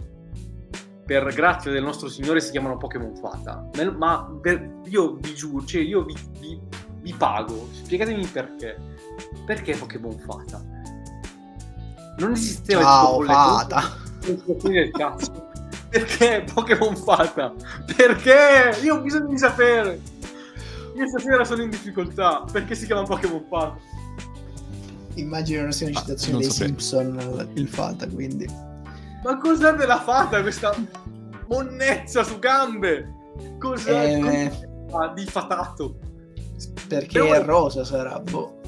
[1.06, 3.70] per grazia del nostro Signore, si chiamano Pokémon Fata?
[3.98, 6.60] Ma per, io vi giuro, cioè io vi, vi,
[7.02, 8.78] vi pago, spiegatemi perché
[9.46, 10.64] perché Pokémon Fata?
[12.18, 13.98] Non esisteva Ciao, il Fata.
[14.62, 15.52] del cazzo.
[15.90, 17.54] Perché Pokémon Fata?
[17.96, 18.80] Perché?
[18.84, 20.02] Io ho bisogno di sapere.
[20.96, 22.46] Io stasera sono in difficoltà.
[22.52, 23.78] Perché si chiama Pokémon Fata?
[25.16, 28.72] Immagino sia una ah, citazione ah, dei so Simpson il Fata, quindi.
[29.24, 30.76] Ma cos'è della Fata questa
[31.48, 33.12] monnezza su gambe?
[33.60, 34.16] Cos'è?
[34.16, 34.50] Eh...
[34.90, 35.98] Cos'è di fatato?
[36.88, 37.34] Perché Devo...
[37.34, 38.62] è rosa sarà, boh.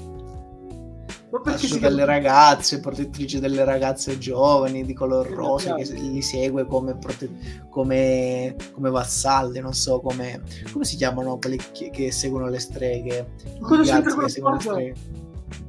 [1.43, 7.65] Assu delle ragazze, protettrice delle ragazze giovani di color rosa che li segue come, prote-
[7.69, 10.41] come, come vassalle, non so come,
[10.71, 13.33] come si chiamano quelli che, che seguono le streghe.
[13.59, 14.95] Cosa c'entra che seguono le streghe?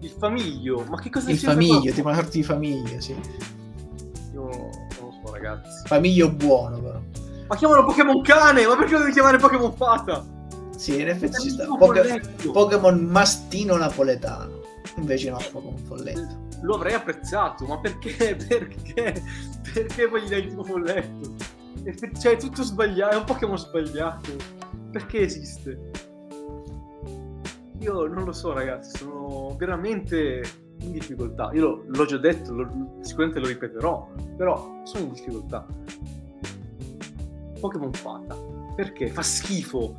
[0.01, 3.17] Il famiglio, ma che cosa Il famiglio, tipo una sorta di famiglia, sì.
[5.37, 5.87] Ragazzi.
[5.87, 7.01] Famiglio buono, però.
[7.49, 10.25] Ma chiamano Pokémon cane, ma perché lo devi chiamare Pokémon fata?
[10.77, 11.67] Sì, in effetti ci sta.
[11.67, 12.21] Poke-
[12.53, 14.61] Pokémon mastino napoletano.
[14.97, 16.45] Invece no, Pokémon folletto.
[16.63, 18.35] Lo avrei apprezzato, ma perché?
[18.49, 19.23] Perché?
[19.73, 21.35] Perché poi gli dai il tipo folletto?
[22.19, 24.33] Cioè, è tutto sbagliato, è un Pokémon sbagliato.
[24.91, 25.91] Perché esiste?
[27.81, 30.43] Io non lo so, ragazzi, sono veramente
[30.87, 31.51] in difficoltà.
[31.53, 35.67] Io lo, l'ho già detto, lo, sicuramente lo ripeterò, però sono in difficoltà.
[37.61, 38.37] Pokémon Fata.
[38.75, 39.09] Perché?
[39.09, 39.95] Fa schifo.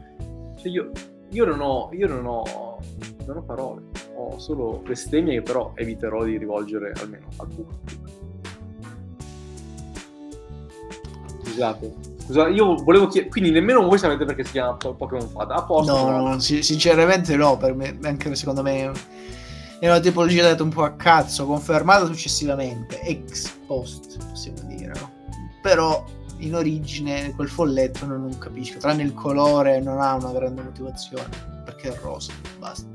[0.58, 0.92] Cioè io,
[1.30, 2.80] io non ho, io non ho,
[3.26, 3.84] non ho parole,
[4.16, 8.16] ho solo bestemmie che però eviterò di rivolgere almeno al pubblico.
[11.44, 15.56] Scusate, Scusa, io volevo chiedere, quindi nemmeno voi sapete perché si chiama Pokémon Fada?
[15.56, 18.92] A posto, no, no, no, sinceramente no, per me, anche secondo me
[19.80, 25.12] è una tipologia data un po' a cazzo, confermata successivamente, ex post, possiamo dire, no?
[25.62, 26.04] Però
[26.40, 31.30] in origine quel folletto non, non capisco, tranne il colore non ha una grande motivazione,
[31.64, 32.88] perché è rosa, basta.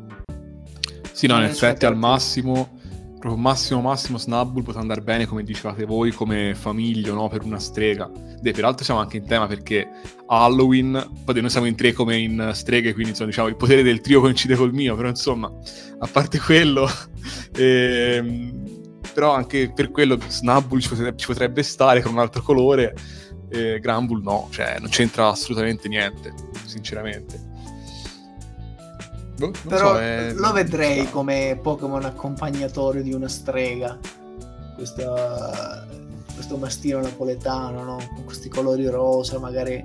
[1.13, 2.81] Sì, no, in effetti al massimo,
[3.23, 7.29] proprio massimo massimo Snubbull potrà andare bene, come dicevate voi, come famiglio, no?
[7.29, 8.11] Per una strega.
[8.41, 9.89] Beh, peraltro siamo anche in tema perché
[10.27, 14.01] Halloween, poi noi siamo in tre come in streghe, quindi insomma, diciamo il potere del
[14.01, 15.51] trio coincide col mio, però insomma,
[16.01, 16.89] a parte quello...
[17.57, 18.61] ehm,
[19.13, 22.95] però anche per quello Snubbull ci potrebbe, ci potrebbe stare con un altro colore
[23.51, 26.33] e Granbull no, cioè non c'entra assolutamente niente,
[26.65, 27.52] sinceramente.
[29.37, 30.33] Boh, Però so, è...
[30.35, 33.99] lo vedrei come Pokémon accompagnatore di una strega.
[34.75, 35.87] Questa,
[36.35, 37.97] questo mastino napoletano, no?
[38.15, 39.85] Con questi colori rosa, magari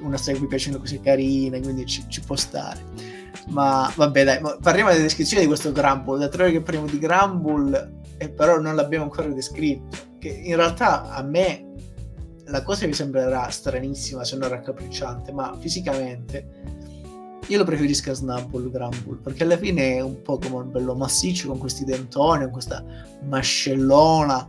[0.00, 2.80] una strega cui piacciono così carine, quindi ci, ci può stare.
[3.48, 6.18] Ma vabbè, dai, parliamo della descrizione di questo Grambull.
[6.18, 9.96] Da tre che parliamo di Grambull, e però non l'abbiamo ancora descritto.
[10.18, 11.72] Che in realtà a me
[12.46, 16.74] la cosa mi sembrerà stranissima se non raccapricciante, ma fisicamente
[17.48, 21.58] io lo preferisco a Snubbull Grumbull perché alla fine è un Pokémon bello massiccio con
[21.58, 22.84] questi dentoni, con questa
[23.28, 24.48] mascellona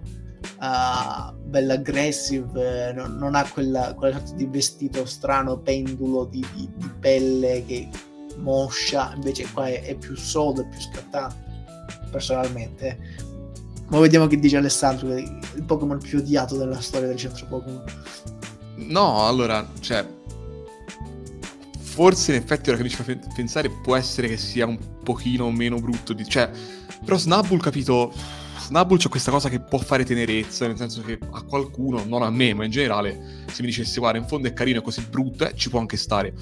[0.60, 6.70] uh, bella aggressive, non, non ha quella, quella sorta di vestito strano, pendulo di, di,
[6.76, 7.90] di pelle che
[8.38, 11.36] moscia, invece qua è, è più sodo, è più scattante,
[12.12, 13.26] personalmente.
[13.90, 17.84] Ma vediamo che dice Alessandro, il Pokémon più odiato della storia del centro Pokémon.
[18.76, 20.06] No, allora, cioè,
[21.98, 25.50] forse in effetti ora che mi ci fa pensare può essere che sia un pochino
[25.50, 26.24] meno brutto di...
[26.30, 26.48] Cioè,
[27.04, 28.14] però Snubbull, capito...
[28.60, 32.30] Snubbull c'è questa cosa che può fare tenerezza, nel senso che a qualcuno, non a
[32.30, 35.48] me, ma in generale, se mi dicesse guarda, in fondo è carino, è così brutto,
[35.48, 36.36] eh, ci può anche stare.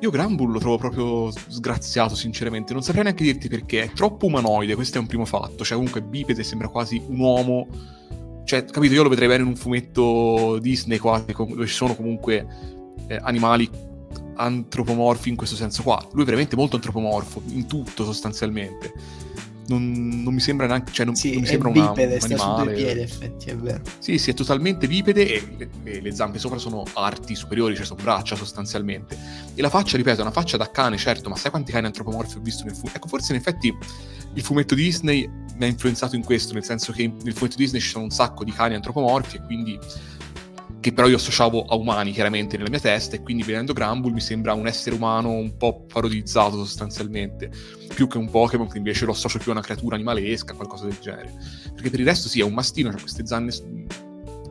[0.00, 2.72] Io Granbull lo trovo proprio sgraziato, sinceramente.
[2.72, 3.84] Non saprei neanche dirti perché.
[3.84, 5.64] È troppo umanoide, questo è un primo fatto.
[5.64, 7.68] Cioè, comunque, bipede sembra quasi un uomo.
[8.44, 12.84] Cioè, capito, io lo vedrei bene in un fumetto Disney quasi, dove ci sono comunque
[13.08, 13.68] eh, animali
[14.36, 16.04] antropomorfi in questo senso qua.
[16.12, 18.92] Lui è veramente molto antropomorfo, in tutto sostanzialmente
[19.68, 22.58] non, non mi sembra neanche, cioè non, sì, non mi sembra bipede, una, un animale.
[22.58, 23.82] Su due piedi, effetti, è vero.
[23.98, 27.84] Sì, sì, è totalmente bipede e le, e le, zampe sopra sono arti superiori, cioè
[27.84, 29.16] sono braccia sostanzialmente.
[29.54, 32.36] E la faccia, ripeto, è una faccia da cane, certo, ma sai quanti cani antropomorfi
[32.36, 32.96] ho visto nel fumetto?
[32.96, 33.74] Ecco, forse in effetti
[34.34, 37.88] il fumetto Disney mi ha influenzato in questo, nel senso che nel fumetto Disney ci
[37.88, 39.78] sono un sacco di cani antropomorfi e quindi
[40.86, 44.20] che però io associavo a umani chiaramente nella mia testa e quindi vedendo Grambull mi
[44.20, 47.50] sembra un essere umano un po' parodizzato sostanzialmente,
[47.92, 50.96] più che un Pokémon che invece lo associo più a una creatura animalesca, qualcosa del
[51.00, 51.32] genere.
[51.74, 53.52] Perché per il resto sì, è un mastino, ha queste zanne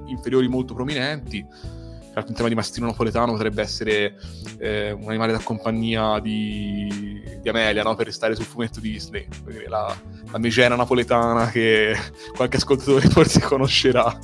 [0.08, 4.16] inferiori molto prominenti, in tema di mastino napoletano potrebbe essere
[4.58, 7.96] eh, un animale da compagnia di, di Amelia, no?
[7.96, 9.26] per restare sul fumetto Disney,
[9.70, 9.98] la,
[10.32, 11.96] la megera napoletana che
[12.36, 14.18] qualche ascoltatore forse conoscerà.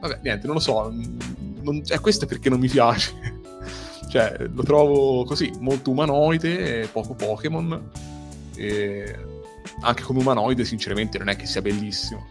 [0.00, 0.92] Vabbè, niente, non lo so,
[1.66, 3.12] non, cioè, questo è perché non mi piace.
[4.08, 7.90] cioè, lo trovo così, molto umanoide, poco Pokémon.
[8.56, 9.18] E
[9.80, 12.24] anche come umanoide, sinceramente, non è che sia bellissimo.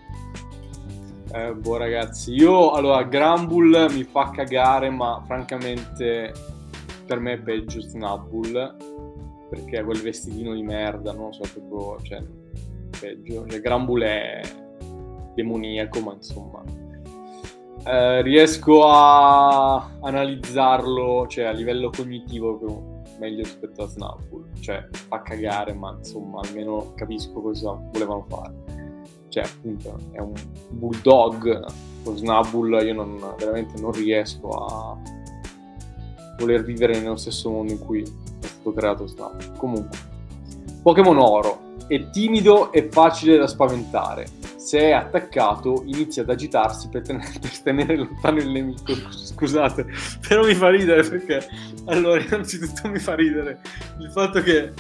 [1.34, 6.32] Eh, boh, ragazzi, io allora Grambull mi fa cagare, ma francamente
[7.06, 8.76] per me è peggio Snubbull
[9.50, 12.24] perché quel vestitino di merda, non so, proprio, cioè,
[13.00, 13.46] peggio.
[13.48, 14.42] Cioè, Grambull è
[15.36, 16.64] demoniaco, ma insomma
[17.86, 24.46] eh, riesco a analizzarlo cioè, a livello cognitivo meglio rispetto a Snapple.
[24.60, 28.54] Cioè, fa cagare, ma insomma, almeno capisco cosa volevano fare.
[29.30, 30.34] Cioè, appunto, è un
[30.70, 31.66] bulldog
[32.04, 34.98] con Snapple, io non, veramente non riesco a
[36.40, 39.54] voler vivere nello stesso mondo in cui è stato creato Snapple.
[39.58, 39.98] Comunque,
[40.82, 44.26] Pokémon Oro è timido e facile da spaventare
[44.66, 48.96] se è attaccato inizia ad agitarsi per tenere, per tenere, lontano il nemico.
[49.12, 49.86] Scusate,
[50.28, 51.46] però mi fa ridere perché
[51.86, 53.60] allora innanzitutto mi fa ridere
[54.00, 54.74] il fatto che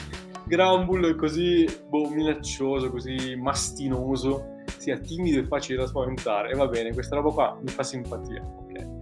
[0.48, 6.50] Grambull è così boh, minaccioso, così mastinoso, sia timido e facile da spaventare.
[6.50, 8.94] E va bene, questa roba qua mi fa simpatia, ok?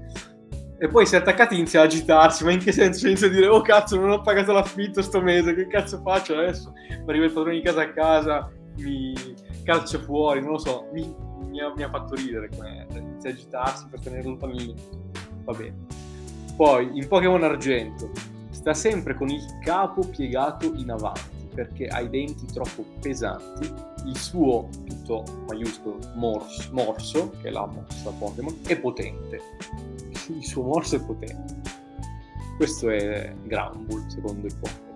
[0.79, 3.61] E poi se attaccati inizia a agitarsi, ma in che senso inizia a dire oh
[3.61, 6.73] cazzo non ho pagato l'affitto sto mese, che cazzo faccio adesso?
[6.89, 9.13] Mi arriva il padrone di casa a casa, mi
[9.63, 11.13] calcia fuori, non lo so, mi,
[11.47, 14.73] mi, ha, mi ha, fatto ridere come inizia agitarsi per tenerlo lì.
[15.43, 15.85] Va bene.
[16.55, 18.11] Poi in Pokémon Argento
[18.51, 23.71] sta sempre con il capo piegato in avanti perché ha i denti troppo pesanti.
[24.05, 29.39] Il suo, tutto maiuscolo, morso, morso che è la mossa Pokémon, è potente.
[30.27, 31.61] Il suo morso è potente.
[32.57, 34.92] Questo è Grambull, secondo il Pokémon.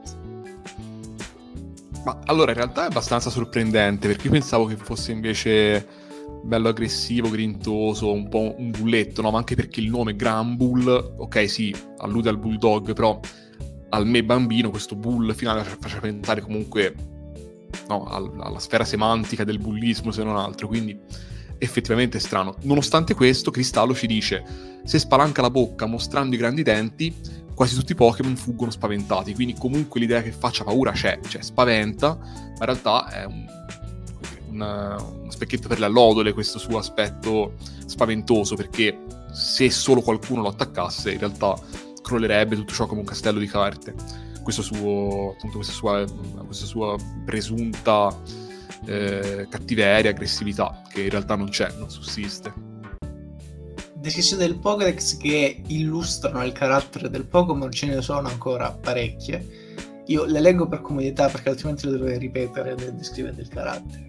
[2.08, 5.86] Ma allora in realtà è abbastanza sorprendente perché io pensavo che fosse invece
[6.42, 9.30] bello aggressivo, grintoso, un po' un bulletto, no?
[9.30, 13.20] Ma anche perché il nome Gran Bull, ok, sì, allude al bulldog, però
[13.90, 16.96] al me bambino questo bull finale faceva pensare comunque
[17.90, 20.98] no, alla sfera semantica del bullismo se non altro, quindi
[21.58, 22.56] effettivamente è strano.
[22.62, 24.46] Nonostante questo, Cristallo ci dice:
[24.86, 27.14] se spalanca la bocca mostrando i grandi denti,
[27.58, 32.16] quasi tutti i Pokémon fuggono spaventati, quindi comunque l'idea che faccia paura c'è, cioè spaventa,
[32.16, 33.48] ma in realtà è un,
[34.50, 37.56] un, uno specchietto per le allodole questo suo aspetto
[37.88, 39.00] spaventoso, perché
[39.34, 41.60] se solo qualcuno lo attaccasse, in realtà
[42.00, 43.96] crollerebbe tutto ciò come un castello di carte.
[44.44, 46.06] Questo suo, appunto, questa sua,
[46.46, 46.96] questa sua
[47.26, 48.16] presunta
[48.86, 52.77] eh, cattiveria, aggressività, che in realtà non c'è, non sussiste
[54.08, 59.66] descrizioni del Pokédex che illustrano il carattere del Pokémon ce ne sono ancora parecchie.
[60.06, 64.07] Io le leggo per comodità perché altrimenti le dovrei ripetere nel descrivere il carattere.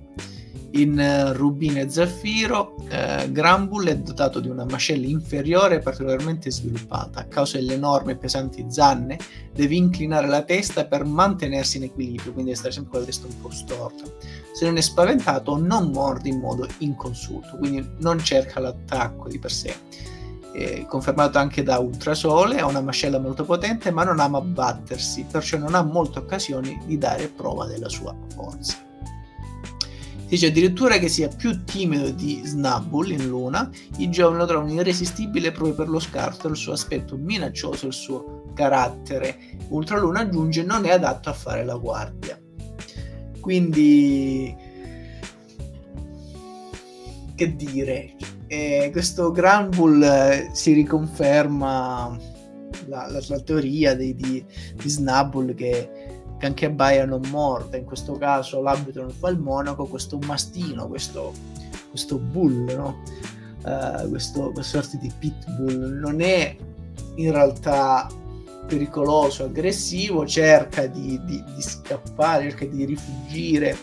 [0.72, 7.20] In uh, Rubino e Zaffiro, uh, Granbull è dotato di una mascella inferiore particolarmente sviluppata.
[7.20, 9.18] A causa delle enormi e pesanti zanne,
[9.54, 13.26] deve inclinare la testa per mantenersi in equilibrio, quindi deve stare sempre con la testa
[13.26, 14.04] un po' storta.
[14.52, 19.52] Se non è spaventato, non morde in modo inconsulto, quindi non cerca l'attacco di per
[19.52, 19.74] sé.
[20.88, 25.76] Confermato anche da Ultrasole, ha una mascella molto potente, ma non ama battersi, perciò non
[25.76, 28.87] ha molte occasioni di dare prova della sua forza.
[30.28, 35.52] Dice addirittura che sia più timido di Snubbull in Luna, i giovani lo trovano irresistibile
[35.52, 39.38] proprio per lo scarto, il suo aspetto minaccioso, il suo carattere.
[39.68, 42.38] Ultraluna aggiunge non è adatto a fare la guardia.
[43.40, 44.54] Quindi,
[47.34, 48.14] che dire,
[48.48, 52.18] eh, questo Granbull eh, si riconferma
[52.86, 55.97] la, la, la teoria di, di, di Snubbull che
[56.38, 60.86] che anche Baia non morta, in questo caso l'abito non fa il monaco, questo mastino,
[60.86, 61.32] questo,
[61.90, 63.02] questo bull, no?
[63.64, 66.56] uh, questo, questa sorta di pitbull, non è
[67.16, 68.08] in realtà
[68.66, 73.76] pericoloso, aggressivo, cerca di, di, di scappare, cerca di rifugire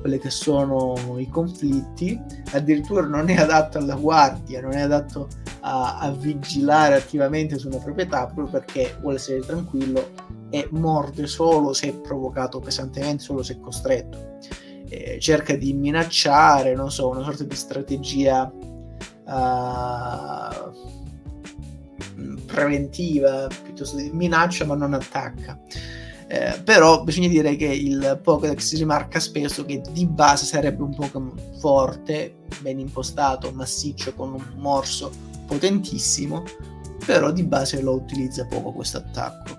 [0.00, 5.28] quelli che sono i conflitti, addirittura non è adatto alla guardia, non è adatto
[5.60, 10.10] a, a vigilare attivamente su una proprietà proprio perché vuole essere tranquillo
[10.52, 14.36] e morde solo se provocato pesantemente, solo se costretto.
[14.86, 18.52] Eh, cerca di minacciare, non so, una sorta di strategia
[19.24, 19.30] uh,
[22.44, 25.58] preventiva, piuttosto di minaccia ma non attacca.
[26.28, 30.94] Eh, però bisogna dire che il Pokédex si rimarca spesso che di base sarebbe un
[30.94, 35.10] Pokémon forte, ben impostato, massiccio, con un morso
[35.46, 36.44] potentissimo,
[37.06, 39.56] però di base lo utilizza poco questo attacco.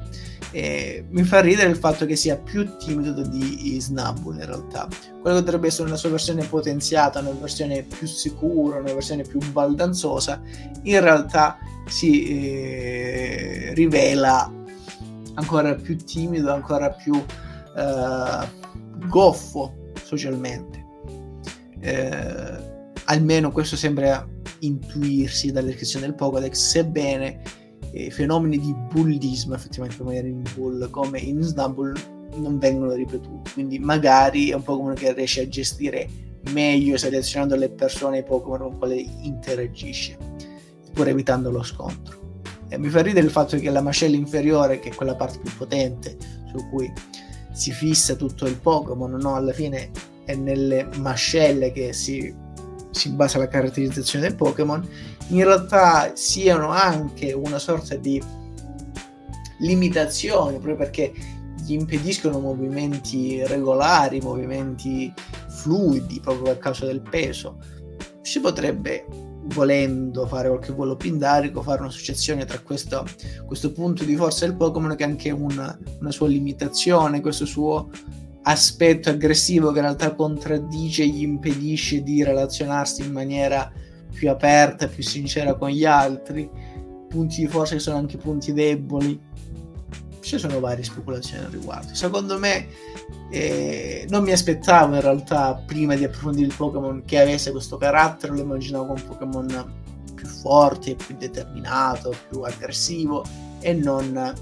[0.53, 4.87] Mi fa ridere il fatto che sia più timido di Snubbull in realtà.
[5.19, 9.39] Quello che dovrebbe essere una sua versione potenziata, una versione più sicura, una versione più
[9.51, 10.41] baldanzosa,
[10.83, 14.51] in realtà si eh, rivela
[15.33, 18.47] ancora più timido, ancora più eh,
[19.07, 20.85] goffo socialmente.
[21.79, 22.71] Eh,
[23.05, 24.27] almeno questo sembra
[24.59, 27.41] intuirsi dalla descrizione del Pokédex, sebbene
[27.93, 31.93] eh, fenomeni di bullismo effettivamente come in Bull come in Snubbull
[32.35, 36.09] non vengono ripetuti quindi magari è un Pokémon che riesce a gestire
[36.51, 40.17] meglio selezionando le persone e i Pokémon con quale interagisce
[40.91, 42.21] pur evitando lo scontro
[42.69, 45.51] e mi fa ridere il fatto che la mascella inferiore che è quella parte più
[45.55, 46.17] potente
[46.47, 46.91] su cui
[47.51, 49.35] si fissa tutto il Pokémon no?
[49.35, 49.91] alla fine
[50.25, 52.33] è nelle mascelle che si
[52.93, 54.87] si basa la caratterizzazione del Pokémon,
[55.29, 58.21] in realtà siano anche una sorta di
[59.59, 61.11] limitazione, proprio perché
[61.65, 65.11] gli impediscono movimenti regolari, movimenti
[65.47, 67.57] fluidi, proprio a causa del peso.
[68.21, 69.05] Si potrebbe,
[69.45, 73.05] volendo fare qualche volo pindarico, fare un'associazione tra questo,
[73.45, 77.89] questo punto di forza del Pokémon che è anche una, una sua limitazione, questo suo
[78.43, 83.71] aspetto aggressivo che in realtà contraddice e gli impedisce di relazionarsi in maniera
[84.13, 86.49] più aperta, più sincera con gli altri,
[87.07, 89.31] punti di forza che sono anche punti deboli.
[90.19, 91.93] Ci sono varie speculazioni al riguardo.
[91.93, 92.67] Secondo me
[93.29, 98.33] eh, non mi aspettavo in realtà prima di approfondire il Pokémon che avesse questo carattere,
[98.33, 99.73] lo immaginavo come un Pokémon
[100.15, 103.25] più forte, più determinato, più aggressivo
[103.59, 104.33] e non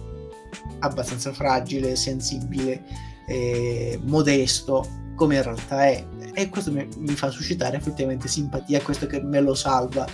[0.79, 6.05] abbastanza fragile, sensibile eh, modesto come in realtà è.
[6.33, 10.05] E questo mi, mi, fa suscitare effettivamente simpatia questo che me lo salva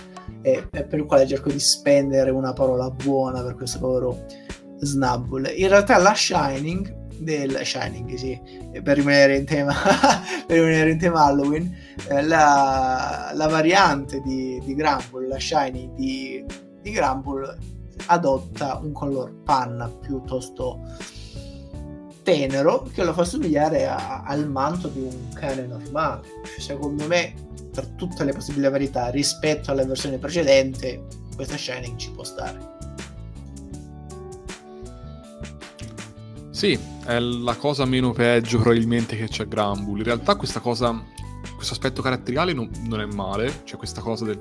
[0.42, 4.24] e, e, per il quale cerco di spendere una parola buona per questo povero
[4.80, 8.40] Snubbull in realtà la Shining del Shining sì
[8.82, 9.74] per rimanere in tema
[10.46, 11.76] per rimanere in tema Halloween
[12.08, 16.44] eh, la, la, variante di, di Grambull la Shining di,
[16.82, 17.56] di Grambull
[18.06, 20.80] adotta un color panna piuttosto
[22.28, 26.20] tenero che lo fa somigliare a, al manto di un cane normale.
[26.44, 27.32] Cioè, secondo me,
[27.72, 32.76] per tutte le possibili varietà rispetto alla versione precedente, questa Shining ci può stare.
[36.50, 39.98] Sì, è la cosa meno peggio probabilmente che c'è Grambull.
[39.98, 41.02] In realtà questa cosa,
[41.54, 44.38] questo aspetto caratteriale non, non è male, cioè questa cosa del,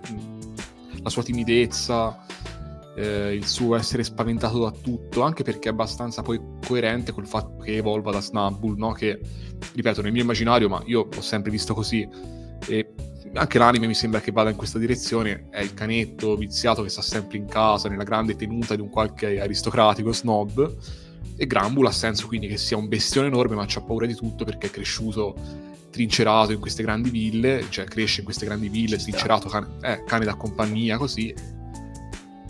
[1.02, 2.26] la sua timidezza,
[2.98, 7.58] eh, il suo essere spaventato da tutto, anche perché è abbastanza poi coerente col fatto
[7.58, 8.92] che evolva da Snubbull, no?
[8.92, 9.20] che,
[9.74, 12.08] ripeto, nel mio immaginario, ma io l'ho sempre visto così,
[12.68, 12.94] e
[13.34, 17.02] anche l'anime mi sembra che vada in questa direzione, è il canetto viziato che sta
[17.02, 20.76] sempre in casa, nella grande tenuta di un qualche aristocratico snob,
[21.38, 24.44] e Grambull ha senso quindi che sia un bestione enorme ma c'ha paura di tutto
[24.44, 25.36] perché è cresciuto
[25.92, 30.26] trincerato in queste grandi ville, cioè cresce in queste grandi ville, trincerato, cane, eh, cane
[30.26, 31.34] da compagnia, così.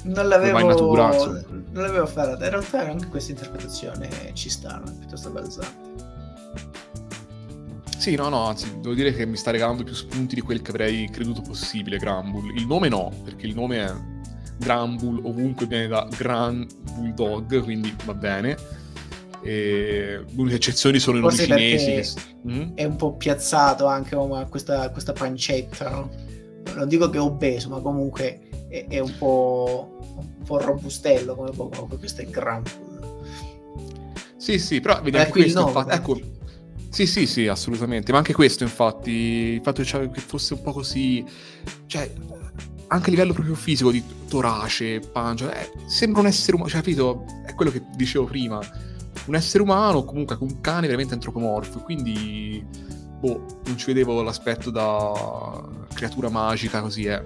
[0.08, 5.86] Non l'avevo, natura, non l'avevo fatta, in realtà anche questa interpretazione ci sta, piuttosto balzante.
[7.97, 10.72] Sì, no, no, anzi, devo dire che mi sta regalando più spunti di quel che
[10.72, 12.55] avrei creduto possibile, Grambull.
[12.55, 13.93] Il nome no, perché il nome è
[14.58, 18.55] Grambull, ovunque viene da Gran Bulldog, quindi va bene.
[19.41, 22.14] E l'unica eccezione sono i nomi cinesi.
[22.14, 22.49] Che...
[22.49, 22.76] Mm?
[22.76, 26.10] È un po' piazzato anche come questa, questa pancetta, no?
[26.76, 31.51] Non dico che è obeso, ma comunque è, è un, po', un po' robustello come,
[31.55, 32.95] come questo è Grambull.
[34.38, 36.20] Sì, sì, però vedi anche questo, infatti, ecco,
[36.89, 38.11] sì, sì, sì, assolutamente.
[38.11, 41.24] Ma anche questo, infatti, il fatto che fosse un po' così,
[41.86, 42.11] cioè,
[42.88, 47.26] anche a livello proprio fisico, di torace, pancia, eh, sembra un essere umano, cioè, capito?
[47.45, 48.59] È quello che dicevo prima.
[49.26, 52.65] Un essere umano, comunque, un cane veramente antropomorfo, quindi,
[53.20, 55.63] boh, non ci vedevo l'aspetto da
[55.93, 57.22] creatura magica così, eh.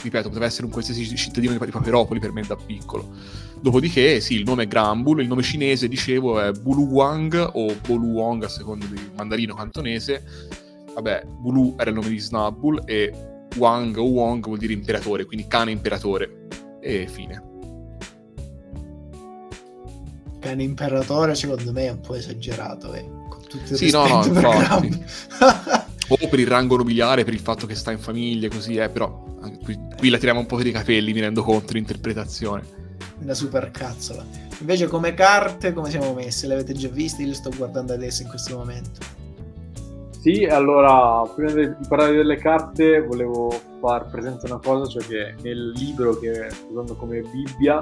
[0.00, 3.12] Ripeto, poteva essere un qualsiasi cittadino di Paperopoli per me da piccolo
[3.60, 8.48] Dopodiché, sì, il nome è Granbull, il nome cinese, dicevo, è Buluwang o Boluwang a
[8.48, 10.22] seconda del mandarino cantonese.
[10.94, 13.12] Vabbè, Bulu era il nome di Snabbull e
[13.56, 16.46] Wang o Wong vuol dire imperatore, quindi cane imperatore.
[16.80, 17.42] E fine.
[20.38, 23.08] Cane imperatore secondo me è un po' esagerato, eh.
[23.28, 25.04] Con tutto il sì, no, no, infatti.
[26.08, 28.88] o per il rango nobiliare, per il fatto che sta in famiglia, così è, eh,
[28.88, 29.24] però
[29.62, 32.78] qui, qui la tiriamo un po' per i capelli, mi rendo conto l'interpretazione
[33.20, 34.24] una super cazzola.
[34.60, 36.46] Invece come carte come siamo messi?
[36.46, 37.22] Le avete già viste?
[37.22, 39.16] Io le sto guardando adesso in questo momento.
[40.20, 43.50] Sì, allora, prima di parlare delle carte volevo
[43.80, 47.80] far presente una cosa, cioè che nel libro che sto usando come Bibbia,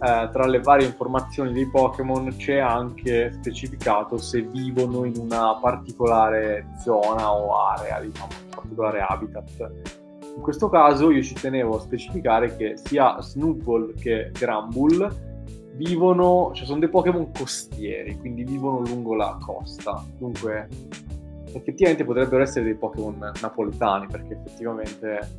[0.00, 6.66] eh, tra le varie informazioni dei Pokémon c'è anche specificato se vivono in una particolare
[6.82, 9.96] zona o area, diciamo, un particolare habitat
[10.38, 15.26] in questo caso io ci tenevo a specificare che sia Snowball che Grambull
[15.74, 20.04] vivono, cioè sono dei Pokémon costieri, quindi vivono lungo la costa.
[20.16, 20.68] Dunque,
[21.52, 25.38] effettivamente potrebbero essere dei Pokémon napoletani, perché effettivamente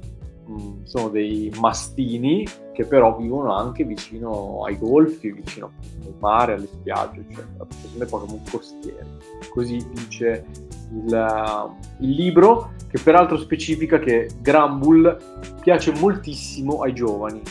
[0.83, 5.71] sono dei mastini che però vivono anche vicino ai golfi, vicino
[6.05, 7.67] al mare, alle spiagge, eccetera.
[7.67, 9.07] Sono dei Pokémon costieri.
[9.51, 10.45] Così dice
[10.93, 15.17] il, il libro che peraltro specifica che Grambull
[15.61, 17.41] piace moltissimo ai giovani.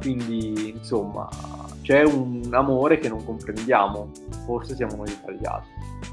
[0.00, 1.28] Quindi, insomma,
[1.82, 4.10] c'è un amore che non comprendiamo,
[4.46, 5.66] forse siamo noi italiani.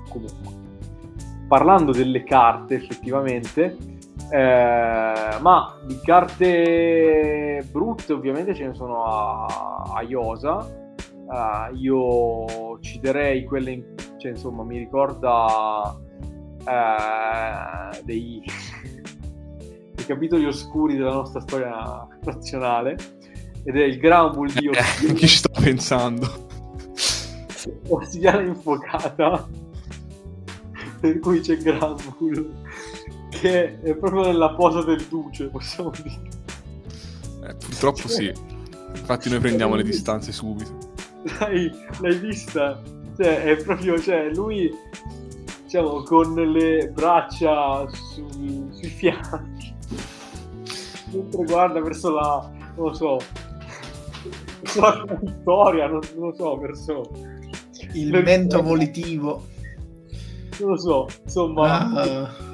[0.10, 0.54] Comunque,
[1.48, 3.78] parlando delle carte, effettivamente,
[4.30, 9.46] eh, ma di carte brutte ovviamente ce ne sono a,
[9.94, 10.86] a Iosa.
[11.28, 13.84] Uh, io ci darei quelle, in,
[14.18, 15.98] cioè insomma mi ricorda
[16.64, 18.42] uh, dei,
[19.94, 22.96] dei, capitoli oscuri della nostra storia nazionale
[23.66, 25.14] ed è il Grambull di Ossidiana.
[25.16, 26.48] Chi ci sto pensando?
[27.90, 29.50] Ossidiana infuocata
[31.02, 32.54] per cui c'è Grambull
[33.40, 36.20] che è proprio nella posa del duce, possiamo dire.
[37.44, 38.34] Eh, purtroppo cioè, sì.
[38.96, 40.78] Infatti noi prendiamo le distanze subito.
[41.40, 42.82] L'hai, l'hai vista?
[43.16, 44.72] Cioè, è proprio, cioè, lui
[45.64, 49.74] diciamo, con le braccia su, sui fianchi,
[51.12, 53.18] mentre guarda verso la, non lo so,
[54.62, 57.12] verso la vittoria, non, non lo so, verso
[57.94, 59.46] il mento volitivo.
[60.60, 62.47] Non lo so, insomma, ah.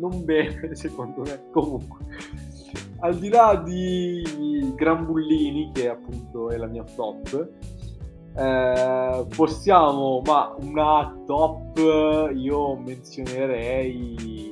[0.00, 1.48] Non bene secondo me.
[1.52, 1.98] Comunque,
[3.00, 7.48] al di là di Grambullini, che appunto è la mia flop,
[8.36, 11.78] eh, possiamo, ma una top
[12.34, 14.50] io menzionerei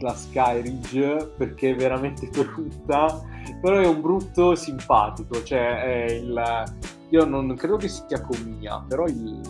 [0.00, 3.20] la Skyridge perché è veramente brutta,
[3.60, 6.64] però è un brutto simpatico, cioè il...
[7.10, 9.40] Io non credo che sia Comia, però il...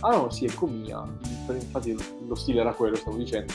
[0.00, 1.02] Ah no, sì, è Comia,
[1.48, 3.52] infatti lo stile era quello, stavo dicendo.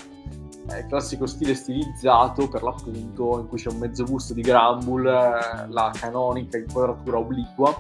[0.68, 5.08] È il classico stile stilizzato per l'appunto in cui c'è un mezzo busto di Grambull,
[5.08, 7.78] eh, la canonica inquadratura obliqua.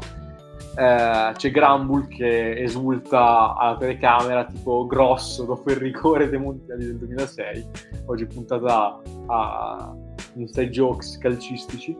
[0.76, 6.97] Eh, c'è Grambull che esulta alla telecamera tipo grosso dopo il rigore dei mondiali del
[6.97, 7.66] 2006
[8.05, 9.95] oggi puntata a
[10.36, 11.95] inside jokes calcistici.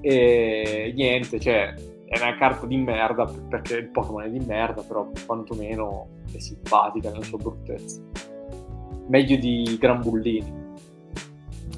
[0.00, 1.74] E niente cioè
[2.08, 7.10] è una carta di merda perché il Pokémon è di merda però quantomeno è simpatica
[7.10, 8.00] nella sua bruttezza
[9.08, 10.64] meglio di Grambullini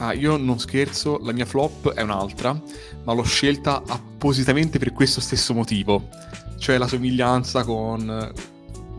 [0.01, 2.53] Ah, io non scherzo, la mia flop è un'altra,
[3.03, 6.09] ma l'ho scelta appositamente per questo stesso motivo,
[6.57, 8.33] cioè la somiglianza con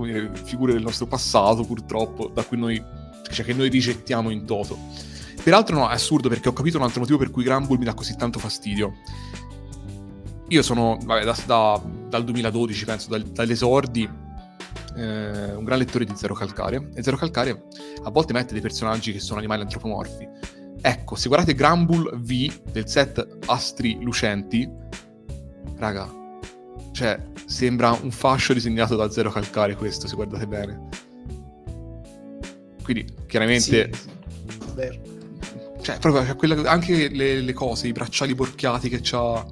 [0.06, 2.84] dire, figure del nostro passato, purtroppo, da cui noi,
[3.32, 4.78] cioè che noi rigettiamo in toto.
[5.42, 7.94] Peraltro no, è assurdo perché ho capito un altro motivo per cui Granbull mi dà
[7.94, 8.98] così tanto fastidio.
[10.50, 14.10] Io sono, vabbè, da, da, dal 2012, penso, dal, dagli esordi,
[14.96, 17.66] eh, un gran lettore di Zero Calcare, e Zero Calcare
[18.04, 20.28] a volte mette dei personaggi che sono animali antropomorfi.
[20.82, 24.68] Ecco, se guardate Granbull V del set Astri Lucenti,
[25.78, 26.10] raga,
[26.94, 30.88] cioè, sembra un fascio disegnato da Zero Calcare questo, se guardate bene.
[32.84, 33.92] Quindi, chiaramente...
[33.94, 34.08] Sì.
[35.82, 39.46] Cioè, proprio cioè, quella, anche le, le, cose, i bracciali porchiati che ha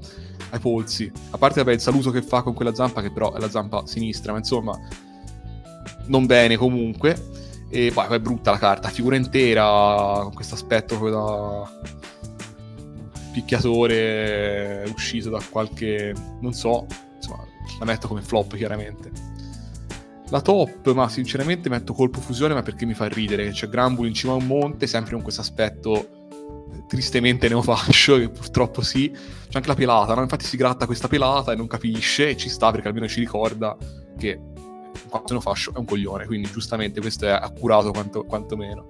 [0.50, 1.12] ai polsi.
[1.32, 3.86] A parte vabbè, il saluto che fa con quella zampa, che però è la zampa
[3.86, 4.78] sinistra, ma insomma,
[6.06, 7.46] non bene comunque.
[7.70, 11.70] E poi è brutta la carta, figura intera, con questo aspetto da
[13.34, 16.88] picchiatore uscito da qualche, non so,
[17.18, 17.46] insomma,
[17.78, 19.12] la metto come flop chiaramente.
[20.30, 23.52] La top, ma sinceramente metto colpo fusione, ma perché mi fa ridere.
[23.52, 26.17] C'è Granbull in cima a un monte, sempre con questo aspetto
[26.88, 29.10] tristemente neofascio, che purtroppo sì.
[29.12, 30.22] C'è anche la pelata, no?
[30.22, 33.76] Infatti si gratta questa pelata e non capisce, e ci sta perché almeno ci ricorda
[34.18, 34.40] che
[35.10, 38.86] quanto neofascio è un coglione, quindi giustamente questo è accurato quanto, quantomeno.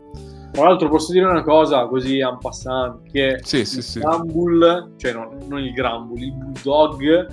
[0.52, 4.00] Tra l'altro posso dire una cosa così en passant, che sì, sì, il sì.
[4.00, 7.28] Cioè no, non il Grambull, il Bulldog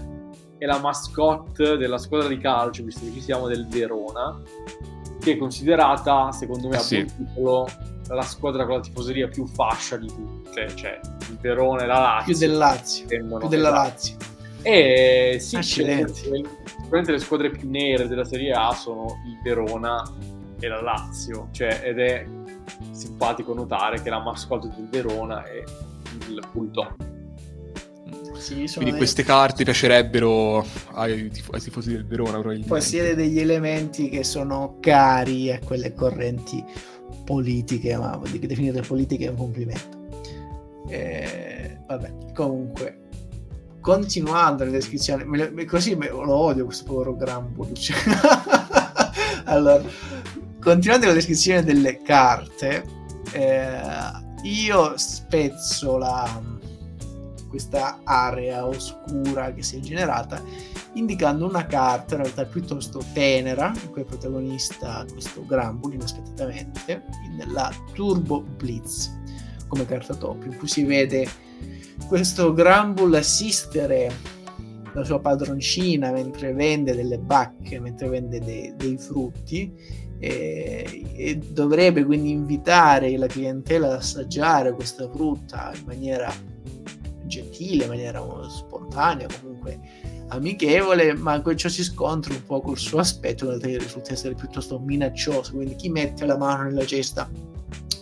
[0.59, 4.39] è la mascotte della squadra di calcio, visto che ci siamo, del Verona,
[5.21, 7.05] che è considerata, secondo me, eh sì.
[7.05, 7.67] titolo,
[8.09, 11.01] la squadra con la tifoseria più fascia di tutte, cioè
[11.31, 12.33] il Verona e la Lazio.
[12.33, 13.73] Più del Lazio, più della esatto.
[13.73, 14.17] Lazio.
[14.63, 20.03] E sì, sicuramente le squadre più nere della Serie A sono il Verona
[20.59, 22.27] e la Lazio, cioè, ed è
[22.93, 25.63] simpatico notare che la mascotte del Verona è
[26.29, 27.13] il Bulldog.
[28.39, 32.69] Sì, Quindi queste carte piacerebbero ai, tif- ai, tifosi del Verona probabilmente.
[32.69, 36.63] Possiede degli elementi che sono cari a quelle correnti
[37.25, 40.03] politiche, ma definire politiche è un complimento.
[40.89, 43.01] Eh, vabbè, comunque,
[43.81, 46.85] continuando la descrizione, me lo, così me, lo odio questo.
[47.75, 47.97] Cioè.
[49.45, 49.83] allora,
[50.61, 52.85] continuando la descrizione delle carte,
[53.33, 53.81] eh,
[54.43, 56.54] io spezzo la
[57.55, 60.43] questa area oscura che si è generata,
[60.95, 67.05] indicando una carta in realtà piuttosto tenera, in cui è protagonista questo Grambull inaspettatamente,
[67.37, 69.17] nella Turbo Blitz,
[69.69, 71.29] come carta top, in cui si vede
[72.09, 74.13] questo Grambull assistere
[74.93, 79.73] la sua padroncina mentre vende delle bacche, mentre vende dei, dei frutti
[80.19, 86.33] e, dovrebbe quindi invitare la clientela ad assaggiare questa frutta in maniera
[87.27, 89.81] gentile, in maniera spontanea, comunque
[90.29, 94.79] amichevole, ma ciò si scontra un po' col suo aspetto, in realtà risulta essere piuttosto
[94.79, 97.29] minaccioso, quindi chi mette la mano nella cesta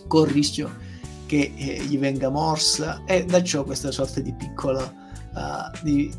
[0.07, 0.91] con il rischio
[1.25, 3.03] che eh, gli venga morsa.
[3.05, 6.11] E da ciò questa sorta di piccola, uh, di,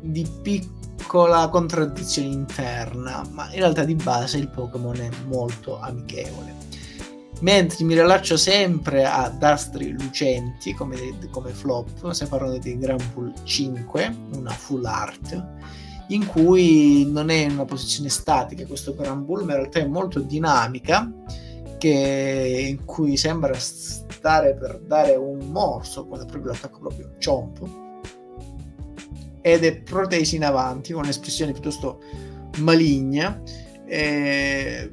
[0.00, 6.53] di piccola contraddizione interna, ma in realtà di base il Pokémon è molto amichevole
[7.40, 10.96] mentre mi rilascio sempre ad astri lucenti come,
[11.30, 15.44] come flop, stiamo parlando di Grand Pool 5, una full art,
[16.08, 20.20] in cui non è una posizione statica questo Grand Pool, ma in realtà è molto
[20.20, 21.10] dinamica,
[21.78, 27.82] che, in cui sembra stare per dare un morso, quando proprio l'attacco proprio ciompo,
[29.40, 32.00] ed è protesi in avanti con un'espressione piuttosto
[32.58, 33.42] maligna.
[33.86, 34.92] E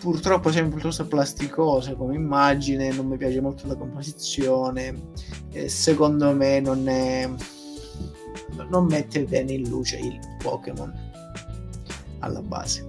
[0.00, 5.10] purtroppo sempre piuttosto plasticosa come immagine, non mi piace molto la composizione,
[5.52, 7.28] e secondo me non, è,
[8.68, 10.92] non mette bene in luce il Pokémon
[12.20, 12.88] alla base.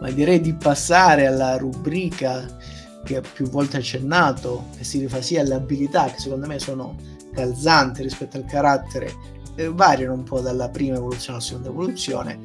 [0.00, 2.58] Ma direi di passare alla rubrica
[3.04, 6.96] che più volte accennato, che si rifà sia alle abilità che secondo me sono
[7.32, 9.10] calzanti rispetto al carattere,
[9.54, 12.40] eh, variano un po' dalla prima evoluzione alla seconda evoluzione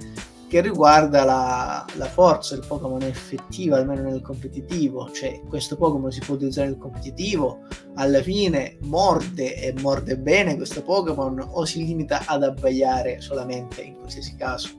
[0.48, 6.22] che riguarda la, la, forza del Pokémon effettiva, almeno nel competitivo, cioè questo Pokémon si
[6.22, 7.64] può utilizzare nel competitivo,
[7.96, 13.96] alla fine morde e morde bene questo Pokémon o si limita ad abbaiare solamente in
[13.96, 14.70] qualsiasi caso?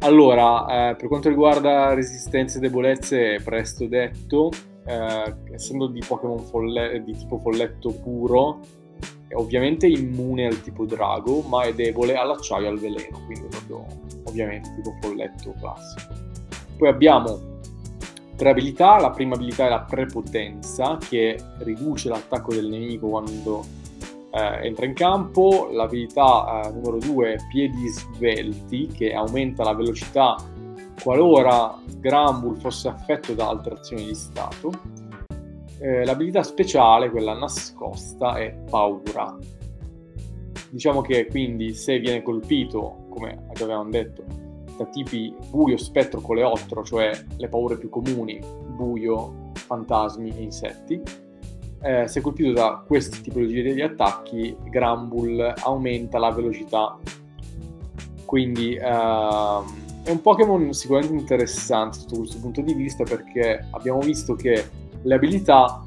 [0.00, 4.50] Allora, eh, per quanto riguarda resistenze e debolezze, presto detto,
[4.86, 8.60] eh, essendo di Pokémon folle- di tipo folletto puro,
[9.38, 13.86] ovviamente immune al tipo drago, ma è debole all'acciaio e al veleno, quindi proprio
[14.24, 16.14] ovviamente tipo folletto classico.
[16.76, 17.56] Poi abbiamo
[18.36, 23.64] tre abilità, la prima abilità è la prepotenza, che riduce l'attacco del nemico quando
[24.30, 30.36] eh, entra in campo, l'abilità eh, numero 2 è piedi svelti che aumenta la velocità
[31.02, 34.70] qualora Grambull fosse affetto da alterazioni di stato.
[35.80, 39.36] Eh, l'abilità speciale, quella nascosta, è paura.
[40.70, 44.24] Diciamo che quindi se viene colpito, come avevamo detto,
[44.76, 48.40] da tipi buio, spettro, coleottero, cioè le paure più comuni,
[48.74, 51.00] buio, fantasmi e insetti,
[51.80, 56.98] eh, se colpito da queste tipologie di attacchi, Grambull aumenta la velocità.
[58.24, 64.34] Quindi eh, è un Pokémon sicuramente interessante sotto questo punto di vista perché abbiamo visto
[64.34, 65.84] che le abilità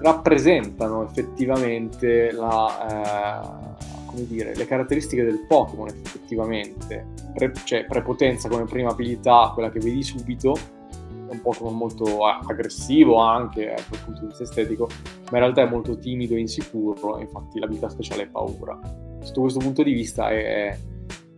[0.00, 7.06] rappresentano effettivamente la, eh, come dire, le caratteristiche del Pokémon effettivamente.
[7.34, 13.16] Pre- cioè prepotenza come prima abilità, quella che vedi subito, è un Pokémon molto aggressivo
[13.16, 14.88] anche dal punto di vista estetico,
[15.30, 18.78] ma in realtà è molto timido e insicuro, infatti l'abilità speciale è paura.
[19.20, 20.76] Sotto questo punto di vista è,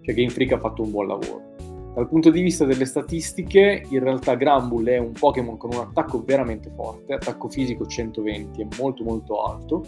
[0.02, 1.49] cioè Game Freak ha fatto un buon lavoro.
[1.95, 6.22] Dal punto di vista delle statistiche, in realtà Grambull è un Pokémon con un attacco
[6.24, 9.84] veramente forte, attacco fisico 120, è molto molto alto,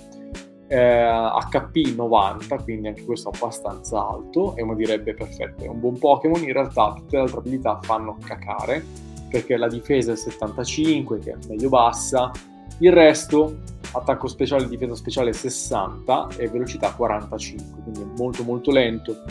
[0.67, 5.97] eh, HP 90, quindi anche questo abbastanza alto, e uno direbbe perfetto, è un buon
[5.97, 8.85] Pokémon, in realtà tutte le altre abilità fanno cacare,
[9.31, 12.33] perché la difesa è 75, che è meglio bassa,
[12.79, 13.59] il resto
[13.93, 19.23] attacco speciale, difesa speciale 60 e velocità 45, quindi è molto molto lento.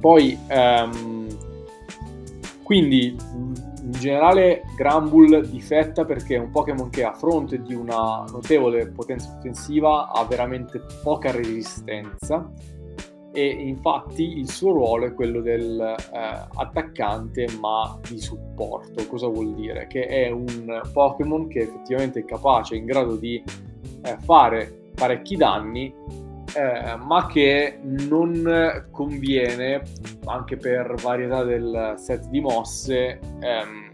[0.00, 1.21] Poi, ehm,
[2.62, 8.88] quindi in generale Grambull difetta perché è un Pokémon che a fronte di una notevole
[8.88, 12.50] potenza offensiva ha veramente poca resistenza
[13.34, 19.06] e infatti il suo ruolo è quello del eh, ma di supporto.
[19.06, 19.86] Cosa vuol dire?
[19.86, 23.42] Che è un Pokémon che effettivamente è capace, in grado di
[24.02, 25.92] eh, fare parecchi danni,
[26.54, 29.82] eh, ma che non conviene,
[30.24, 33.92] anche per varietà del set di mosse, ehm,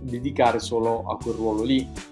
[0.00, 2.08] dedicare solo a quel ruolo lì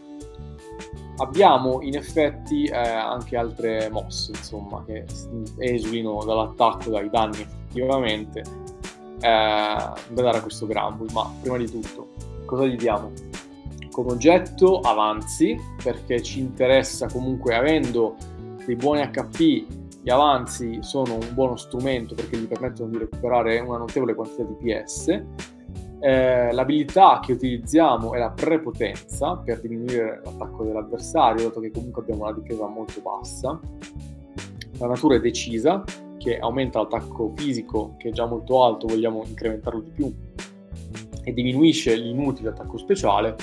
[1.19, 5.05] abbiamo in effetti eh, anche altre mosse, insomma, che
[5.59, 11.11] esulino dall'attacco, dai danni effettivamente, eh, da dare a questo Grambull.
[11.13, 12.09] Ma prima di tutto,
[12.45, 13.13] cosa gli diamo?
[13.91, 18.17] Come oggetto avanzi, perché ci interessa comunque, avendo
[18.69, 19.67] dei buoni HP,
[20.03, 24.55] gli avanzi sono un buono strumento perché gli permettono di recuperare una notevole quantità di
[24.55, 25.25] PS
[26.01, 32.25] eh, l'abilità che utilizziamo è la prepotenza per diminuire l'attacco dell'avversario, dato che comunque abbiamo
[32.25, 33.59] una difesa molto bassa.
[34.79, 35.83] La natura è decisa,
[36.19, 40.15] che aumenta l'attacco fisico, che è già molto alto, vogliamo incrementarlo di più,
[41.25, 43.35] e diminuisce l'inutile attacco speciale.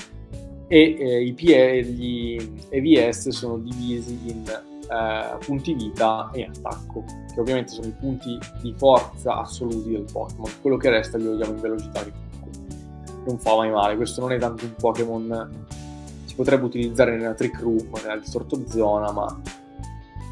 [0.68, 2.36] E eh, i PE, gli
[2.70, 4.42] EVS sono divisi in
[4.90, 10.50] eh, punti vita e attacco, che ovviamente sono i punti di forza assoluti del Pokémon.
[10.60, 12.12] Quello che resta li vogliamo in velocità di
[13.26, 13.96] non fa mai male.
[13.96, 15.64] Questo non è tanto un Pokémon.
[16.24, 19.40] Si potrebbe utilizzare nella Trick Room, nella Distorto Zona, ma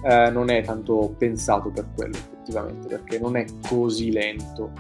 [0.05, 4.71] eh, non è tanto pensato per quello, effettivamente, perché non è così lento.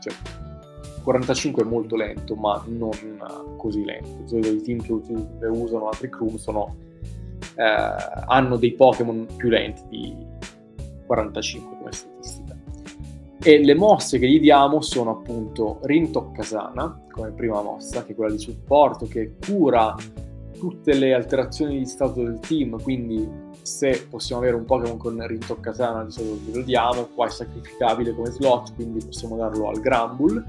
[0.00, 0.14] Cioè,
[1.02, 2.90] 45 è molto lento, ma non
[3.56, 4.36] così lento.
[4.36, 4.92] I team che
[5.46, 6.74] usano la Trick Room sono,
[7.58, 10.16] eh, hanno dei Pokémon più lenti di
[11.06, 12.56] 45 come statistica.
[13.42, 18.32] E le mosse che gli diamo sono appunto Rintokkasana, come prima mossa, che è quella
[18.32, 19.94] di supporto, che cura
[20.58, 26.04] tutte le alterazioni di stato del team, quindi se possiamo avere un Pokémon con Rintokkasana
[26.04, 30.44] di solito lo diamo, qua è sacrificabile come slot, quindi possiamo darlo al Grambull.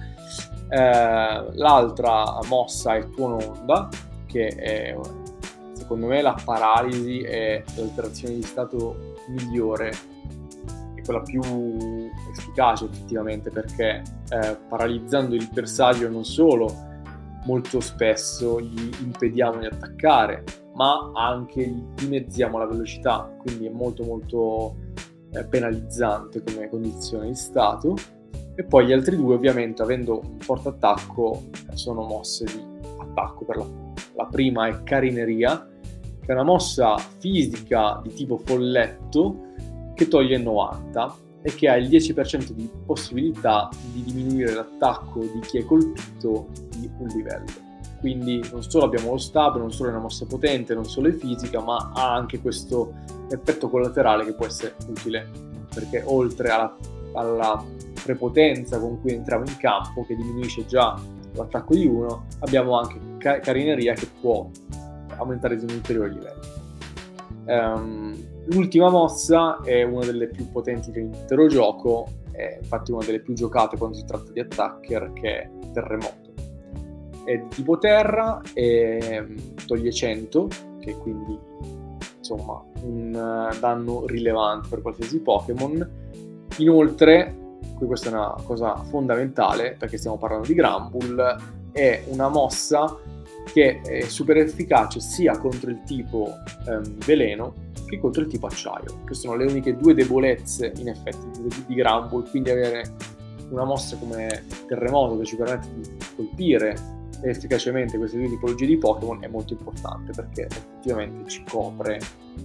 [0.70, 3.90] Eh, l'altra mossa è Tuono Onda,
[4.26, 4.96] che è
[5.90, 9.92] secondo me la paralisi e l'alterazione di stato migliore
[11.04, 11.42] quella più
[12.30, 16.72] efficace effettivamente perché eh, paralizzando il bersaglio non solo
[17.46, 20.44] molto spesso gli impediamo di attaccare
[20.76, 24.76] ma anche gli dimezziamo la velocità quindi è molto molto
[25.32, 27.96] eh, penalizzante come condizione di stato.
[28.56, 32.62] E poi gli altri due ovviamente avendo un forte attacco sono mosse di
[33.00, 33.66] attacco per la,
[34.16, 35.66] la prima è carineria
[36.30, 39.48] è una mossa fisica di tipo folletto
[39.96, 45.58] che toglie 90 e che ha il 10% di possibilità di diminuire l'attacco di chi
[45.58, 47.68] è colpito di un livello.
[48.00, 51.14] Quindi non solo abbiamo lo stab, non solo è una mossa potente, non solo è
[51.14, 52.94] fisica, ma ha anche questo
[53.32, 55.28] effetto collaterale che può essere utile,
[55.74, 56.78] perché oltre alla,
[57.14, 57.66] alla
[58.04, 60.96] prepotenza con cui entriamo in campo, che diminuisce già
[61.34, 64.48] l'attacco di uno, abbiamo anche carineria che può
[65.20, 66.68] aumentare di un ulteriore livello.
[67.46, 68.16] Um,
[68.46, 73.78] l'ultima mossa è una delle più potenti dell'intero gioco, è infatti una delle più giocate
[73.78, 76.28] quando si tratta di attacker, che è Terremoto.
[77.24, 80.48] È di tipo terra e toglie 100,
[80.80, 81.38] che quindi
[82.18, 85.90] insomma un danno rilevante per qualsiasi Pokémon.
[86.58, 87.36] Inoltre,
[87.78, 91.36] questa è una cosa fondamentale perché stiamo parlando di Grambull,
[91.72, 92.98] è una mossa
[93.54, 96.36] che è super efficace sia contro il tipo
[96.68, 97.54] um, veleno
[97.86, 101.74] che contro il tipo acciaio, che sono le uniche due debolezze in effetti di, di
[101.74, 102.84] Grambull, quindi avere
[103.50, 109.24] una mossa come terremoto che ci permette di colpire efficacemente queste due tipologie di Pokémon
[109.24, 112.00] è molto importante perché effettivamente ci copre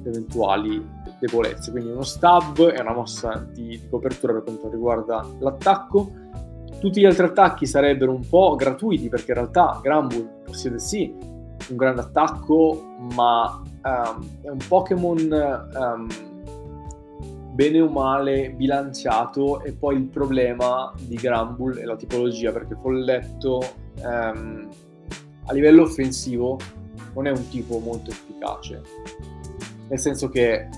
[0.05, 0.85] eventuali
[1.21, 1.71] debolezze.
[1.71, 6.13] Quindi uno stab è una mossa di, di copertura per quanto riguarda l'attacco.
[6.81, 11.33] Tutti gli altri attacchi sarebbero un po' gratuiti perché in realtà Granbull possiede sì
[11.70, 12.83] un grande attacco,
[13.14, 16.07] ma um, è un Pokémon um,
[17.55, 23.62] bene o male bilanciato e poi il problema di Granbull è la tipologia perché Folletto
[24.03, 24.68] um,
[25.47, 26.59] a livello offensivo
[27.14, 28.83] non è un tipo molto efficace.
[29.89, 30.68] Nel senso che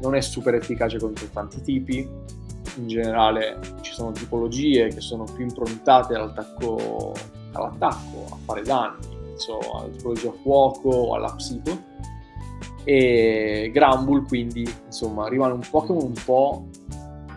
[0.00, 2.08] non è super efficace contro tanti tipi
[2.80, 7.12] in generale ci sono tipologie che sono più improntate all'attacco,
[7.52, 11.88] all'attacco a fare danni penso alla tipologia fuoco o alla psico.
[12.84, 16.66] E Grambull quindi insomma rimane un Pokémon un po'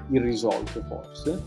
[0.09, 1.43] irrisolto forse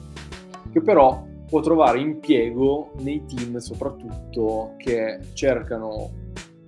[0.70, 6.10] che però può trovare impiego nei team soprattutto che cercano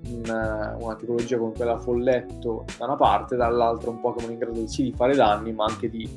[0.09, 4.85] una, una tipologia come quella folletto da una parte dall'altra un Pokémon in grado sì
[4.85, 6.09] di fare danni ma anche di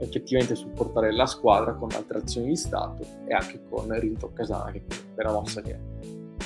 [0.00, 4.82] effettivamente supportare la squadra con altre azioni di stato e anche con Rinto Kasana che
[5.14, 5.78] è una mossa che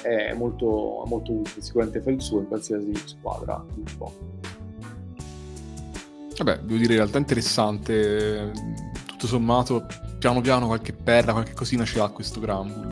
[0.02, 4.40] è molto, molto utile, sicuramente fa il suo in qualsiasi squadra di Pokémon.
[6.36, 8.50] Vabbè, devo dire in realtà interessante,
[9.06, 9.86] tutto sommato
[10.18, 12.88] piano piano qualche perla, qualche cosina ce l'ha questo Grambull.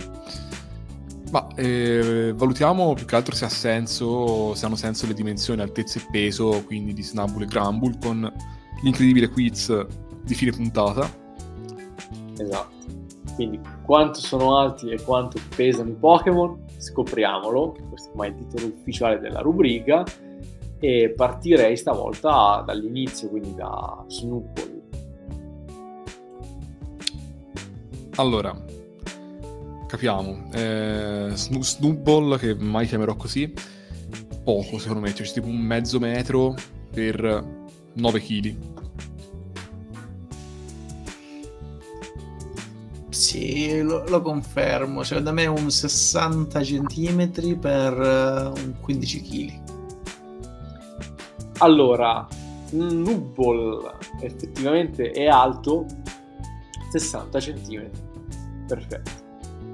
[1.32, 5.98] Ma eh, valutiamo più che altro se ha senso, se hanno senso le dimensioni, altezza
[5.98, 8.32] e peso, quindi di Snubbull e Grambull con
[8.82, 9.86] l'incredibile quiz
[10.22, 11.10] di fine puntata.
[12.38, 12.70] Esatto.
[13.34, 18.66] Quindi quanto sono alti e quanto pesano i Pokémon, scopriamolo, questo è ormai il titolo
[18.66, 20.04] ufficiale della rubrica,
[20.78, 24.80] e partirei stavolta dall'inizio, quindi da Snowball.
[28.16, 28.64] Allora,
[29.86, 33.52] capiamo, eh, Snowball, che mai chiamerò così,
[34.42, 36.54] poco secondo me, cioè tipo un mezzo metro
[36.90, 37.44] per
[37.94, 38.56] 9 kg
[43.12, 45.02] Sì, lo, lo, confermo.
[45.02, 49.60] Secondo me un 60 cm per uh, un 15 kg.
[51.58, 52.26] Allora,
[52.70, 55.84] un Nubble effettivamente è alto
[56.90, 57.90] 60 cm.
[58.66, 59.10] Perfetto.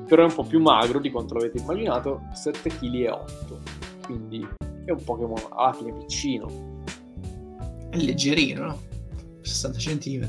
[0.09, 3.61] Però è un po' più magro di quanto l'avete immaginato, 7 kg e 8.
[4.05, 4.49] Quindi
[4.85, 6.83] è un Pokémon alla fine piccino.
[7.89, 8.81] È leggerino, no?
[9.43, 10.29] 60 cm.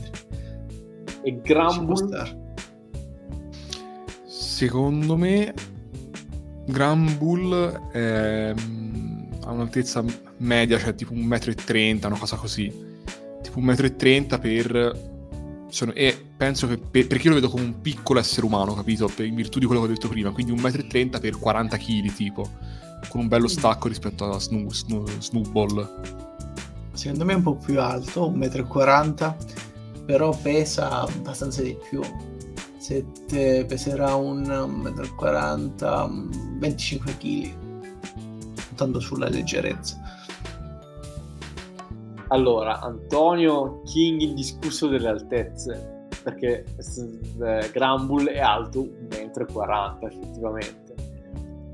[1.23, 2.47] E Grambull
[4.59, 5.53] Secondo me
[6.65, 10.03] Granbull è, ha un'altezza
[10.39, 12.69] media, cioè tipo 1,30 m, una cosa così.
[13.41, 15.07] Tipo 1,30 m per...
[15.69, 19.07] Sono, e penso che per, perché io lo vedo come un piccolo essere umano, capito?
[19.07, 22.13] Per, in virtù di quello che ho detto prima, quindi 1,30 m per 40 kg
[22.13, 22.49] tipo,
[23.07, 26.01] con un bello stacco rispetto a Snoo, Snoo, Snowball.
[26.91, 32.01] Secondo me è un po' più alto, 1,40 m, però pesa abbastanza di più
[32.89, 37.55] 7 peserà un 1,40 m, 25 kg,
[38.73, 39.95] tanto sulla leggerezza.
[42.29, 50.95] Allora, Antonio King indiscusso delle altezze, perché eh, Grambull è alto 1,40 m effettivamente.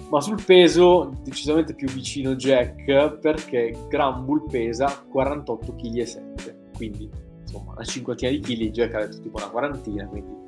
[0.10, 7.10] Ma sul peso decisamente più vicino Jack perché Grambull pesa 48 kg 7, quindi
[7.40, 10.45] insomma una cinquantina di chili, Jack ha detto tipo una quarantina, quindi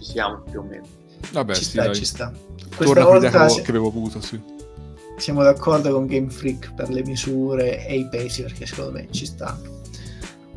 [0.00, 0.86] ci siamo più o meno.
[1.32, 1.94] Vabbè, ci sì, sta, dai.
[1.94, 2.32] ci sta.
[2.74, 4.40] Questa Torna volta che, che avevo avuto, sì.
[5.16, 9.26] Siamo d'accordo con Game Freak per le misure e i pesi perché secondo me ci
[9.26, 9.78] stanno.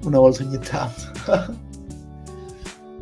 [0.05, 1.71] Una volta ogni tanto.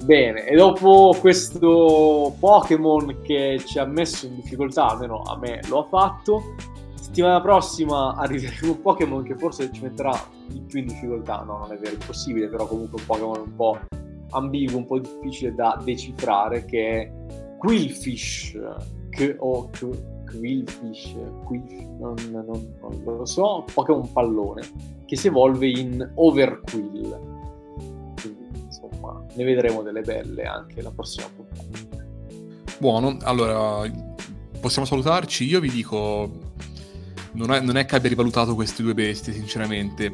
[0.03, 5.85] Bene, e dopo questo Pokémon che ci ha messo in difficoltà, almeno a me lo
[5.85, 6.55] ha fatto,
[6.95, 11.43] settimana prossima arriveremo un Pokémon che forse ci metterà di più in difficoltà.
[11.45, 13.79] No, non è vero, impossibile, però comunque un Pokémon un po'
[14.31, 17.11] ambiguo, un po' difficile da decifrare, che è
[17.57, 18.57] Quillfish,
[19.09, 19.69] K o
[20.25, 21.15] Quillfish,
[21.45, 24.61] Quill, non, non, non, lo so, Pokémon pallone,
[25.05, 27.29] che si evolve in Overquill.
[28.21, 32.05] Quindi, insomma, ne vedremo delle belle anche la prossima puntata.
[32.79, 33.87] Buono, allora
[34.59, 35.45] possiamo salutarci.
[35.45, 36.29] Io vi dico,
[37.33, 40.13] non è, non è che abbia rivalutato queste due bestie, sinceramente.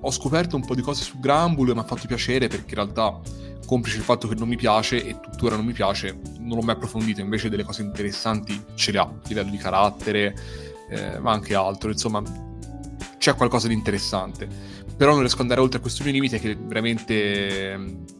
[0.00, 2.74] Ho scoperto un po' di cose su Grambull e mi ha fatto piacere perché in
[2.74, 3.20] realtà,
[3.64, 6.74] complice il fatto che non mi piace e tuttora non mi piace, non l'ho mai
[6.74, 7.20] approfondito.
[7.20, 10.34] Invece delle cose interessanti ce le ha, a livello di carattere,
[10.90, 11.90] eh, ma anche altro.
[11.90, 12.22] Insomma,
[13.18, 14.48] c'è qualcosa di interessante.
[14.96, 18.12] Però non riesco ad andare oltre a questo mio limite che veramente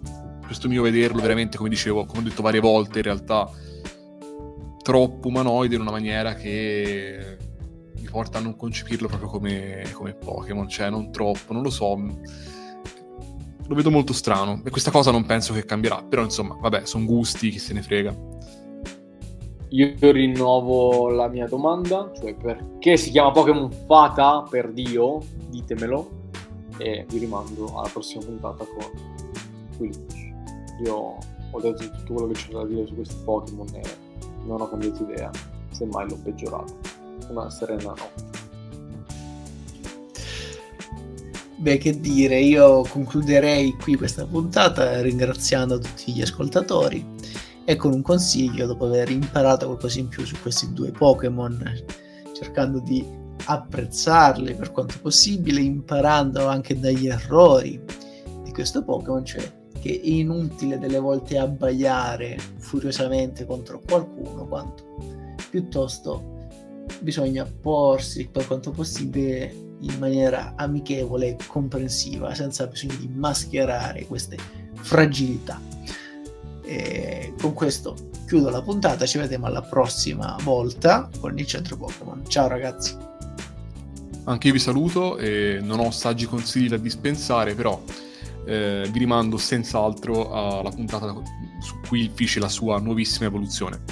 [0.45, 3.51] questo mio vederlo veramente, come dicevo, come ho detto varie volte, in realtà
[4.83, 7.39] troppo umanoide in una maniera che
[7.97, 11.97] mi porta a non concepirlo proprio come, come Pokémon, cioè non troppo, non lo so.
[13.67, 17.07] Lo vedo molto strano e questa cosa non penso che cambierà, però insomma, vabbè, sono
[17.07, 18.15] gusti, chi se ne frega.
[19.71, 25.21] Io rinnovo la mia domanda, cioè perché si chiama Pokémon Fata per Dio?
[25.49, 26.23] Ditemelo
[26.77, 28.85] e vi rimando alla prossima puntata con
[29.77, 30.15] Quillish.
[30.85, 31.17] Io
[31.51, 33.83] ho detto tutto quello che c'è da dire su questi Pokémon e
[34.45, 35.31] non ho cambiato idea,
[35.71, 36.77] semmai l'ho peggiorato.
[37.31, 38.44] Una serena notte.
[41.65, 47.03] Beh, che dire, io concluderei qui questa puntata ringraziando tutti gli ascoltatori
[47.65, 51.85] e con un consiglio dopo aver imparato qualcosa in più su questi due Pokémon,
[52.35, 53.03] cercando di
[53.47, 57.83] apprezzarli per quanto possibile, imparando anche dagli errori
[58.43, 59.51] di questo Pokémon, cioè
[59.81, 64.85] che è inutile delle volte abbaiare furiosamente contro qualcuno, quanto
[65.49, 66.51] piuttosto
[67.01, 74.37] bisogna porsi per quanto possibile in maniera amichevole e comprensiva, senza bisogno di mascherare queste
[74.75, 75.61] fragilità.
[76.63, 77.95] E con questo
[78.27, 82.23] chiudo la puntata, ci vediamo alla prossima volta con il centro Pokémon.
[82.27, 82.97] Ciao ragazzi.
[84.25, 87.83] Anche io vi saluto e non ho saggi consigli da dispensare, però
[88.47, 91.15] eh, vi rimando senz'altro alla puntata
[91.61, 93.83] su cui fece la sua nuovissima evoluzione.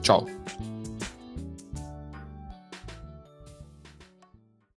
[0.00, 0.75] Ciao!